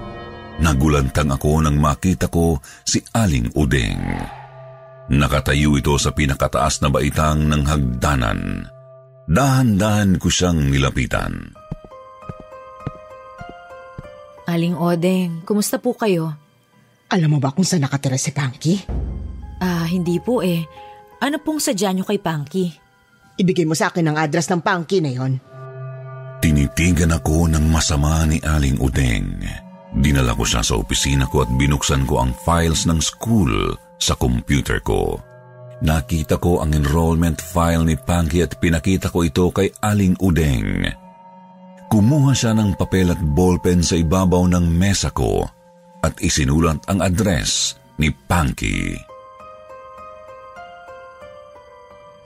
nagulantang 0.64 1.36
ako 1.36 1.68
nang 1.68 1.76
makita 1.84 2.32
ko 2.32 2.64
si 2.88 3.04
Aling 3.12 3.52
Udeng. 3.60 4.39
Nakatayo 5.10 5.74
ito 5.74 5.98
sa 5.98 6.14
pinakataas 6.14 6.86
na 6.86 6.94
baitang 6.94 7.50
ng 7.50 7.66
hagdanan. 7.66 8.70
Dahan-dahan 9.26 10.22
ko 10.22 10.30
siyang 10.30 10.70
nilapitan. 10.70 11.34
Aling 14.46 14.78
Odeng, 14.78 15.42
kumusta 15.46 15.82
po 15.82 15.98
kayo? 15.98 16.34
Alam 17.10 17.38
mo 17.38 17.40
ba 17.42 17.50
kung 17.50 17.66
saan 17.66 17.86
nakatira 17.86 18.22
si 18.22 18.30
Punky? 18.30 18.86
Ah, 19.58 19.90
hindi 19.90 20.22
po 20.22 20.46
eh. 20.46 20.62
Ano 21.26 21.42
pong 21.42 21.58
sadya 21.58 21.90
niyo 21.90 22.06
kay 22.06 22.22
Punky? 22.22 22.70
Ibigay 23.42 23.66
mo 23.66 23.74
sa 23.74 23.90
akin 23.90 24.14
ang 24.14 24.18
address 24.18 24.54
ng 24.54 24.62
Punky 24.62 25.02
na 25.02 25.10
yon. 25.10 25.42
Tinitigan 26.38 27.18
ako 27.18 27.50
ng 27.50 27.66
masama 27.66 28.30
ni 28.30 28.38
Aling 28.46 28.78
Udeng. 28.78 29.42
Dinala 29.90 30.38
ko 30.38 30.46
siya 30.46 30.62
sa 30.62 30.78
opisina 30.78 31.26
ko 31.26 31.42
at 31.42 31.50
binuksan 31.58 32.06
ko 32.06 32.22
ang 32.22 32.32
files 32.46 32.86
ng 32.86 33.02
school 33.02 33.74
sa 34.00 34.16
computer 34.16 34.80
ko. 34.80 35.20
Nakita 35.80 36.40
ko 36.40 36.60
ang 36.60 36.76
enrollment 36.76 37.40
file 37.40 37.88
ni 37.88 37.96
Punky 37.96 38.44
at 38.44 38.60
pinakita 38.60 39.12
ko 39.12 39.24
ito 39.24 39.48
kay 39.52 39.72
Aling 39.80 40.20
Udeng. 40.20 40.88
Kumuha 41.88 42.36
siya 42.36 42.52
ng 42.56 42.76
papel 42.76 43.12
at 43.12 43.22
ballpen 43.22 43.80
sa 43.84 43.96
ibabaw 43.96 44.48
ng 44.52 44.66
mesa 44.68 45.12
ko 45.12 45.48
at 46.04 46.16
isinulat 46.20 46.84
ang 46.92 47.00
address 47.00 47.80
ni 47.96 48.12
Punky. 48.12 48.96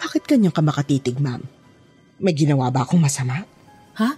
Bakit 0.02 0.30
ganyan 0.30 0.54
ka 0.54 0.62
makatitig, 0.62 1.18
ma'am? 1.22 1.42
May 2.20 2.36
ginawa 2.36 2.70
ba 2.70 2.84
akong 2.84 3.02
masama? 3.02 3.46
Ha? 3.98 4.10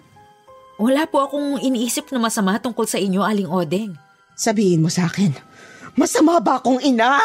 Wala 0.81 1.07
po 1.07 1.23
akong 1.23 1.61
iniisip 1.61 2.11
na 2.11 2.19
masama 2.19 2.57
tungkol 2.59 2.89
sa 2.89 2.99
inyo, 2.99 3.21
Aling 3.23 3.47
Odeng. 3.47 3.95
Sabihin 4.35 4.83
mo 4.83 4.91
sa 4.91 5.07
akin, 5.07 5.31
masama 5.95 6.37
ba 6.43 6.59
akong 6.59 6.79
ina? 6.83 7.19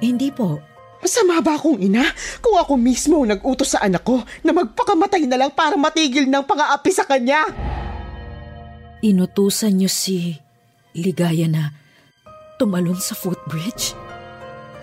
Hindi 0.00 0.30
po. 0.30 0.58
Masama 1.04 1.44
ba 1.44 1.60
akong 1.60 1.84
ina 1.84 2.08
kung 2.40 2.56
ako 2.56 2.80
mismo 2.80 3.20
ang 3.20 3.36
nag-utos 3.36 3.76
sa 3.76 3.84
anak 3.84 4.08
ko 4.08 4.24
na 4.40 4.56
magpakamatay 4.56 5.28
na 5.28 5.36
lang 5.36 5.52
para 5.52 5.76
matigil 5.76 6.24
ng 6.24 6.44
pang-aapi 6.48 6.90
sa 6.94 7.04
kanya? 7.04 7.44
Inutusan 9.04 9.76
niyo 9.76 9.92
si 9.92 10.40
Ligaya 10.96 11.44
na 11.44 11.76
tumalon 12.56 12.96
sa 12.96 13.12
footbridge? 13.12 13.92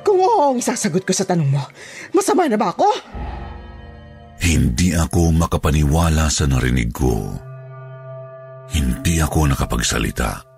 Kung 0.06 0.22
oo 0.22 0.54
ang 0.54 0.62
isasagot 0.62 1.08
ko 1.08 1.14
sa 1.16 1.26
tanong 1.26 1.50
mo, 1.50 1.64
masama 2.14 2.46
na 2.46 2.60
ba 2.60 2.70
ako? 2.70 2.86
Hindi 4.42 4.94
ako 4.94 5.34
makapaniwala 5.38 6.30
sa 6.30 6.50
narinig 6.50 6.90
ko. 6.94 7.34
Hindi 8.74 9.22
ako 9.22 9.54
nakapagsalita. 9.54 10.51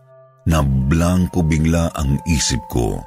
Nablangko 0.44 1.40
bigla 1.48 1.96
ang 1.96 2.20
isip 2.28 2.60
ko. 2.68 3.00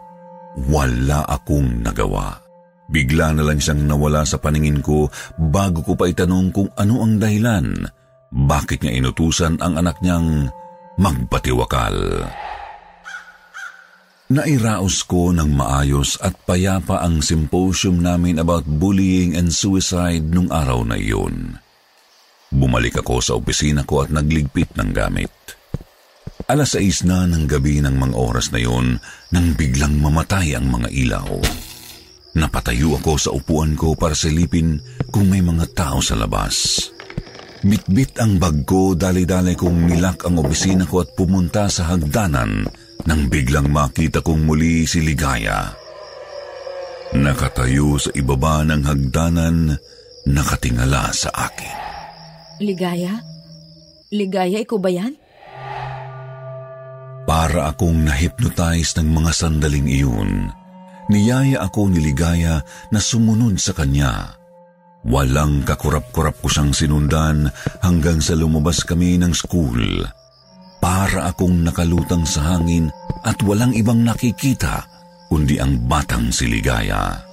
Wala 0.72 1.28
akong 1.28 1.84
nagawa. 1.84 2.40
Bigla 2.88 3.36
na 3.36 3.42
lang 3.44 3.60
siyang 3.60 3.84
nawala 3.84 4.24
sa 4.24 4.40
paningin 4.40 4.80
ko 4.80 5.10
bago 5.36 5.84
ko 5.84 5.98
pa 5.98 6.08
itanong 6.08 6.48
kung 6.54 6.70
ano 6.78 7.04
ang 7.04 7.20
dahilan. 7.20 7.84
Bakit 8.32 8.86
niya 8.86 9.04
inutusan 9.04 9.60
ang 9.60 9.76
anak 9.76 10.00
niyang 10.00 10.48
magpatiwakal? 10.96 12.24
Nairaos 14.26 15.06
ko 15.06 15.30
ng 15.30 15.54
maayos 15.54 16.18
at 16.18 16.34
payapa 16.42 16.98
ang 16.98 17.22
symposium 17.22 18.02
namin 18.02 18.42
about 18.42 18.66
bullying 18.66 19.38
and 19.38 19.54
suicide 19.54 20.26
nung 20.26 20.50
araw 20.50 20.82
na 20.82 20.98
iyon. 20.98 21.62
Bumalik 22.50 22.98
ako 22.98 23.22
sa 23.22 23.38
opisina 23.38 23.86
ko 23.86 24.02
at 24.02 24.10
nagligpit 24.10 24.74
ng 24.74 24.90
gamit. 24.90 25.30
Alas 26.44 26.76
6 26.76 27.08
na 27.08 27.24
ng 27.24 27.48
gabi 27.48 27.80
ng 27.80 27.96
mga 27.96 28.14
oras 28.14 28.52
na 28.52 28.60
yon 28.60 29.00
nang 29.32 29.56
biglang 29.56 29.96
mamatay 29.96 30.52
ang 30.52 30.68
mga 30.68 30.92
ilaw. 30.92 31.40
Napatayo 32.36 33.00
ako 33.00 33.12
sa 33.16 33.30
upuan 33.32 33.72
ko 33.72 33.96
para 33.96 34.12
silipin 34.12 34.76
kung 35.08 35.32
may 35.32 35.40
mga 35.40 35.72
tao 35.72 36.04
sa 36.04 36.12
labas. 36.12 36.86
Bitbit 37.64 38.20
ang 38.20 38.36
bag 38.36 38.68
ko, 38.68 38.92
dali-dali 38.92 39.56
kong 39.56 39.88
nilak 39.88 40.28
ang 40.28 40.38
opisina 40.44 40.84
ko 40.84 41.00
at 41.00 41.16
pumunta 41.16 41.72
sa 41.72 41.88
hagdanan 41.88 42.68
nang 43.08 43.22
biglang 43.32 43.72
makita 43.72 44.20
kong 44.20 44.44
muli 44.44 44.84
si 44.84 45.00
Ligaya. 45.00 45.72
Nakatayo 47.16 47.96
sa 47.96 48.12
ibaba 48.12 48.60
ng 48.68 48.82
hagdanan, 48.84 49.72
nakatingala 50.28 51.10
sa 51.16 51.32
akin. 51.32 51.74
Ligaya? 52.60 53.24
Ligaya, 54.12 54.60
ikaw 54.60 54.76
ba 54.76 54.92
yan? 54.92 55.25
Para 57.26 57.74
akong 57.74 58.06
na-hypnotize 58.06 58.94
ng 59.02 59.10
mga 59.10 59.30
sandaling 59.34 59.90
iyon, 59.90 60.46
niyaya 61.10 61.66
ako 61.66 61.90
ni 61.90 61.98
Ligaya 61.98 62.62
na 62.94 63.02
sumunod 63.02 63.58
sa 63.58 63.74
kanya. 63.74 64.38
Walang 65.02 65.66
kakurap-kurap 65.66 66.38
ko 66.38 66.46
siyang 66.46 66.70
sinundan 66.70 67.50
hanggang 67.82 68.22
sa 68.22 68.38
lumabas 68.38 68.86
kami 68.86 69.18
ng 69.18 69.34
school. 69.34 70.06
Para 70.78 71.26
akong 71.26 71.66
nakalutang 71.66 72.22
sa 72.22 72.54
hangin 72.54 72.94
at 73.26 73.42
walang 73.42 73.74
ibang 73.74 74.06
nakikita 74.06 74.86
kundi 75.26 75.58
ang 75.58 75.82
batang 75.90 76.30
si 76.30 76.46
Ligaya. 76.46 77.26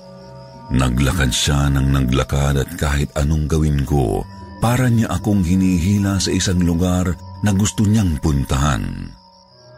Naglakad 0.74 1.30
siya 1.30 1.70
ng 1.70 1.94
naglakad 1.94 2.66
at 2.66 2.70
kahit 2.82 3.14
anong 3.14 3.46
gawin 3.46 3.86
ko, 3.86 4.26
para 4.58 4.90
niya 4.90 5.14
akong 5.14 5.46
hinihila 5.46 6.18
sa 6.18 6.34
isang 6.34 6.66
lugar 6.66 7.14
na 7.46 7.54
gusto 7.54 7.86
niyang 7.86 8.18
puntahan. 8.18 9.22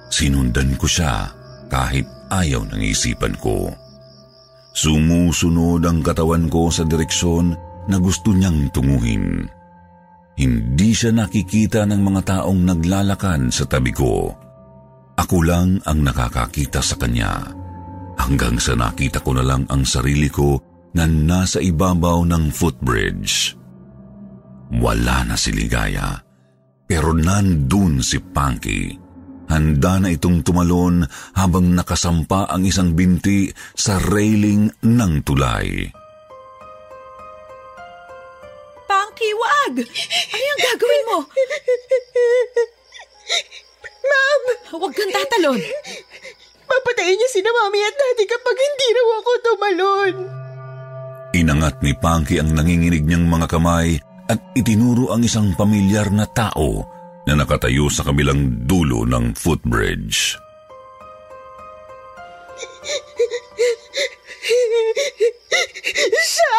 Sinundan 0.09 0.77
ko 0.77 0.85
siya 0.85 1.29
kahit 1.67 2.05
ayaw 2.31 2.65
ng 2.69 2.81
isipan 2.81 3.35
ko. 3.41 3.71
Sumusunod 4.75 5.87
ang 5.87 6.03
katawan 6.03 6.51
ko 6.51 6.67
sa 6.67 6.83
direksyon 6.83 7.55
na 7.87 7.97
gusto 8.01 8.35
niyang 8.35 8.67
tunguhin. 8.75 9.47
Hindi 10.35 10.91
siya 10.91 11.15
nakikita 11.15 11.87
ng 11.87 12.01
mga 12.03 12.21
taong 12.27 12.59
naglalakad 12.59 13.55
sa 13.55 13.63
tabi 13.63 13.95
ko. 13.95 14.35
Ako 15.15 15.37
lang 15.47 15.79
ang 15.87 16.03
nakakakita 16.03 16.83
sa 16.83 16.99
kanya. 16.99 17.39
Hanggang 18.19 18.59
sa 18.59 18.75
nakita 18.75 19.23
ko 19.23 19.31
na 19.31 19.43
lang 19.47 19.63
ang 19.71 19.87
sarili 19.87 20.27
ko 20.27 20.59
na 20.91 21.07
nasa 21.07 21.63
ibabaw 21.63 22.27
ng 22.27 22.51
footbridge. 22.51 23.55
Wala 24.75 25.23
na 25.23 25.35
si 25.39 25.55
Ligaya, 25.55 26.19
pero 26.83 27.15
nandun 27.15 28.03
si 28.03 28.19
Punky. 28.19 29.04
Handa 29.45 30.01
na 30.01 30.09
itong 30.09 30.41
tumalon 30.41 31.05
habang 31.37 31.77
nakasampa 31.77 32.49
ang 32.49 32.65
isang 32.65 32.97
binti 32.97 33.53
sa 33.77 34.01
railing 34.01 34.73
ng 34.81 35.13
tulay. 35.21 35.85
Punky, 38.89 39.29
wag! 39.37 39.73
Ano 40.33 40.43
yung 40.43 40.61
gagawin 40.65 41.03
mo? 41.09 41.17
Ma'am! 44.09 44.41
Huwag 44.73 44.93
kang 44.97 45.13
tatalon. 45.13 45.61
Papatayin 46.65 47.17
niya 47.17 47.29
si 47.29 47.39
na 47.45 47.53
mami 47.53 47.79
at 47.85 47.93
daddy 47.93 48.25
kapag 48.25 48.57
hindi 48.57 48.87
raw 48.97 49.07
ako 49.21 49.31
tumalon. 49.45 50.13
Inangat 51.37 51.83
ni 51.85 51.93
Punky 51.93 52.41
ang 52.41 52.49
nanginginig 52.55 53.05
niyang 53.05 53.29
mga 53.29 53.45
kamay 53.51 53.99
at 54.25 54.41
itinuro 54.57 55.13
ang 55.13 55.21
isang 55.21 55.53
pamilyar 55.53 56.09
na 56.09 56.25
tao 56.25 56.94
na 57.25 57.33
nakatayo 57.33 57.89
sa 57.89 58.05
kabilang 58.05 58.65
dulo 58.69 59.03
ng 59.05 59.33
footbridge. 59.33 60.37
Siya! 66.25 66.57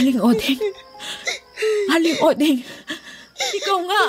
Aling 0.00 0.20
Odeng. 0.20 0.62
Aling 1.92 2.18
Odeng. 2.24 2.58
Ikaw 3.34 3.78
nga. 3.84 4.04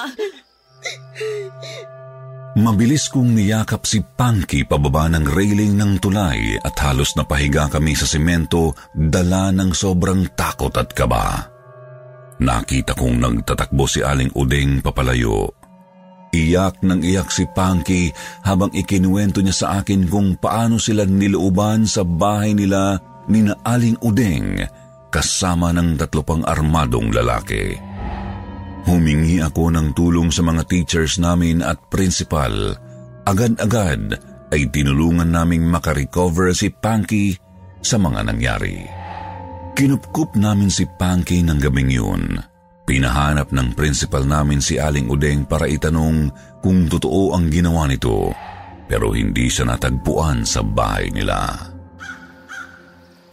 Mabilis 2.55 3.11
kong 3.11 3.35
niyakap 3.35 3.83
si 3.83 3.99
Punky 3.99 4.63
pababa 4.63 5.11
ng 5.11 5.27
railing 5.27 5.75
ng 5.75 5.99
tulay 5.99 6.55
at 6.63 6.75
halos 6.79 7.11
napahiga 7.19 7.67
kami 7.67 7.91
sa 7.99 8.07
simento 8.07 8.71
dala 8.95 9.51
ng 9.51 9.75
sobrang 9.75 10.31
takot 10.39 10.71
at 10.79 10.87
kaba. 10.95 11.54
Nakita 12.35 12.91
kong 12.95 13.23
nagtatakbo 13.23 13.87
si 13.87 14.03
Aling 14.03 14.35
Udeng 14.35 14.83
papalayo. 14.83 15.55
Iyak 16.35 16.83
ng 16.83 16.99
iyak 16.99 17.31
si 17.31 17.47
Punky 17.47 18.11
habang 18.43 18.67
ikinuwento 18.75 19.39
niya 19.39 19.55
sa 19.55 19.67
akin 19.79 20.11
kung 20.11 20.35
paano 20.35 20.75
sila 20.75 21.07
nilooban 21.07 21.87
sa 21.87 22.03
bahay 22.03 22.51
nila 22.51 22.99
ni 23.31 23.47
na 23.47 23.55
Aling 23.63 23.95
Udeng 24.03 24.59
kasama 25.07 25.71
ng 25.71 25.95
tatlo 25.95 26.27
pang 26.27 26.43
armadong 26.43 27.07
lalaki. 27.15 27.79
Humingi 28.83 29.39
ako 29.39 29.71
ng 29.71 29.87
tulong 29.95 30.27
sa 30.27 30.43
mga 30.43 30.67
teachers 30.67 31.15
namin 31.17 31.63
at 31.63 31.79
principal. 31.87 32.51
Agad-agad 33.23 34.19
ay 34.51 34.67
tinulungan 34.69 35.31
naming 35.31 35.65
makarecover 35.65 36.51
si 36.51 36.67
Punky 36.67 37.33
sa 37.79 37.95
mga 37.95 38.27
nangyari. 38.27 39.04
Kinupkup 39.75 40.39
namin 40.39 40.71
si 40.71 40.87
Panky 40.87 41.43
ng 41.43 41.59
gabing 41.59 41.91
yun. 41.91 42.39
Pinahanap 42.87 43.51
ng 43.51 43.75
principal 43.75 44.23
namin 44.23 44.63
si 44.63 44.79
Aling 44.79 45.11
Udeng 45.11 45.43
para 45.43 45.67
itanong 45.67 46.31
kung 46.63 46.87
totoo 46.87 47.35
ang 47.35 47.51
ginawa 47.51 47.83
nito 47.83 48.31
pero 48.85 49.11
hindi 49.11 49.49
siya 49.49 49.67
natagpuan 49.67 50.45
sa 50.45 50.61
bahay 50.61 51.09
nila. 51.11 51.51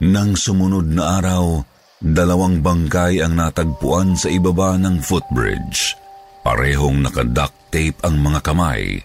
Nang 0.02 0.34
sumunod 0.34 0.88
na 0.90 1.22
araw, 1.22 1.62
dalawang 2.02 2.58
bangkay 2.58 3.22
ang 3.22 3.38
natagpuan 3.38 4.18
sa 4.18 4.26
ibaba 4.26 4.74
ng 4.80 4.98
footbridge. 4.98 5.94
Parehong 6.42 7.06
nakaduct 7.06 7.54
tape 7.70 8.02
ang 8.02 8.18
mga 8.18 8.42
kamay, 8.42 8.98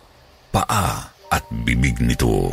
paa 0.49 1.13
at 1.29 1.45
bibig 1.61 2.01
nito. 2.01 2.49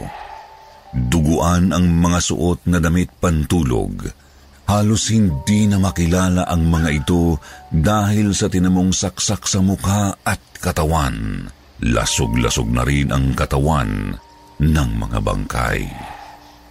Duguan 0.93 1.73
ang 1.73 1.89
mga 1.89 2.21
suot 2.21 2.69
na 2.69 2.77
damit 2.85 3.09
pantulog 3.17 4.24
Halos 4.65 5.13
hindi 5.13 5.69
na 5.69 5.77
makilala 5.77 6.49
ang 6.49 6.73
mga 6.73 7.05
ito 7.05 7.37
dahil 7.69 8.33
sa 8.33 8.49
tinamong 8.49 8.97
saksak 8.97 9.45
sa 9.45 9.61
mukha 9.61 10.17
at 10.25 10.41
katawan. 10.57 11.49
Lasog-lasog 11.85 12.73
na 12.73 12.81
rin 12.81 13.13
ang 13.13 13.37
katawan 13.37 14.17
ng 14.57 14.91
mga 14.97 15.19
bangkay. 15.21 15.85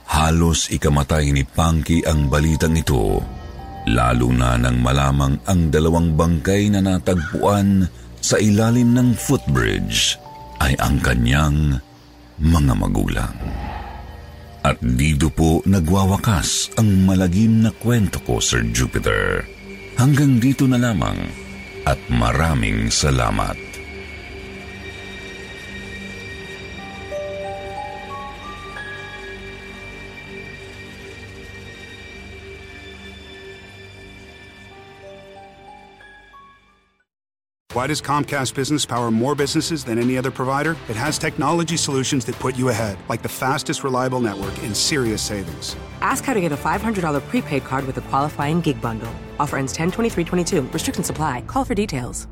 Halos 0.10 0.74
ikamatay 0.74 1.34
ni 1.34 1.46
Punky 1.46 2.02
ang 2.06 2.30
balitang 2.34 2.74
ito, 2.74 3.22
lalo 3.90 4.28
na 4.34 4.58
nang 4.58 4.82
malamang 4.82 5.38
ang 5.46 5.70
dalawang 5.70 6.18
bangkay 6.18 6.74
na 6.74 6.82
natagpuan 6.82 7.86
sa 8.18 8.42
ilalim 8.42 8.96
ng 8.98 9.14
footbridge 9.14 10.18
ay 10.62 10.74
ang 10.82 10.98
kanyang 11.04 11.78
mga 12.42 12.74
magulang. 12.74 13.36
At 14.64 14.80
dito 14.80 15.28
po 15.28 15.60
nagwawakas 15.68 16.80
ang 16.80 17.04
malagim 17.04 17.68
na 17.68 17.72
kwento 17.76 18.24
ko, 18.24 18.40
Sir 18.40 18.64
Jupiter. 18.72 19.44
Hanggang 20.00 20.40
dito 20.40 20.64
na 20.64 20.80
lamang 20.80 21.20
at 21.84 22.00
maraming 22.08 22.88
salamat. 22.88 23.73
Why 37.74 37.88
does 37.88 38.04
Comcast 38.04 38.54
Business 38.54 38.86
power 38.86 39.10
more 39.10 39.34
businesses 39.34 39.84
than 39.84 39.98
any 39.98 40.16
other 40.16 40.30
provider? 40.30 40.76
It 40.90 40.96
has 40.96 41.18
technology 41.18 41.76
solutions 41.76 42.24
that 42.26 42.36
put 42.36 42.56
you 42.56 42.70
ahead, 42.70 43.00
like 43.10 43.24
the 43.24 43.30
fastest 43.30 43.84
reliable 43.84 44.20
network 44.20 44.56
and 44.62 44.78
serious 44.78 45.24
savings. 45.24 45.76
Ask 46.02 46.24
how 46.24 46.36
to 46.36 46.40
get 46.42 46.52
a 46.52 46.56
$500 46.56 47.20
prepaid 47.30 47.64
card 47.64 47.88
with 47.88 47.98
a 47.98 48.02
qualifying 48.02 48.62
gig 48.62 48.80
bundle. 48.80 49.12
Offer 49.40 49.58
ends 49.58 49.74
10 49.74 49.90
23 49.90 50.24
22. 50.24 50.62
Restrictions 50.72 51.10
apply. 51.10 51.42
Call 51.48 51.66
for 51.66 51.74
details. 51.74 52.28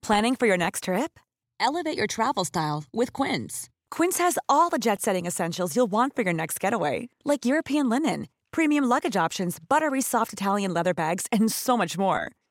Planning 0.00 0.34
for 0.34 0.46
your 0.46 0.56
next 0.56 0.84
trip? 0.84 1.20
Elevate 1.60 1.98
your 1.98 2.06
travel 2.06 2.46
style 2.46 2.84
with 2.90 3.12
Quince. 3.12 3.68
Quince 3.90 4.16
has 4.16 4.38
all 4.48 4.70
the 4.70 4.78
jet 4.78 5.02
setting 5.02 5.26
essentials 5.26 5.76
you'll 5.76 5.90
want 5.90 6.16
for 6.16 6.22
your 6.22 6.32
next 6.32 6.58
getaway, 6.58 7.10
like 7.22 7.44
European 7.44 7.90
linen, 7.90 8.28
premium 8.50 8.84
luggage 8.84 9.16
options, 9.16 9.58
buttery 9.58 10.00
soft 10.00 10.32
Italian 10.32 10.72
leather 10.72 10.94
bags, 10.94 11.26
and 11.30 11.52
so 11.52 11.76
much 11.76 11.98
more 11.98 12.30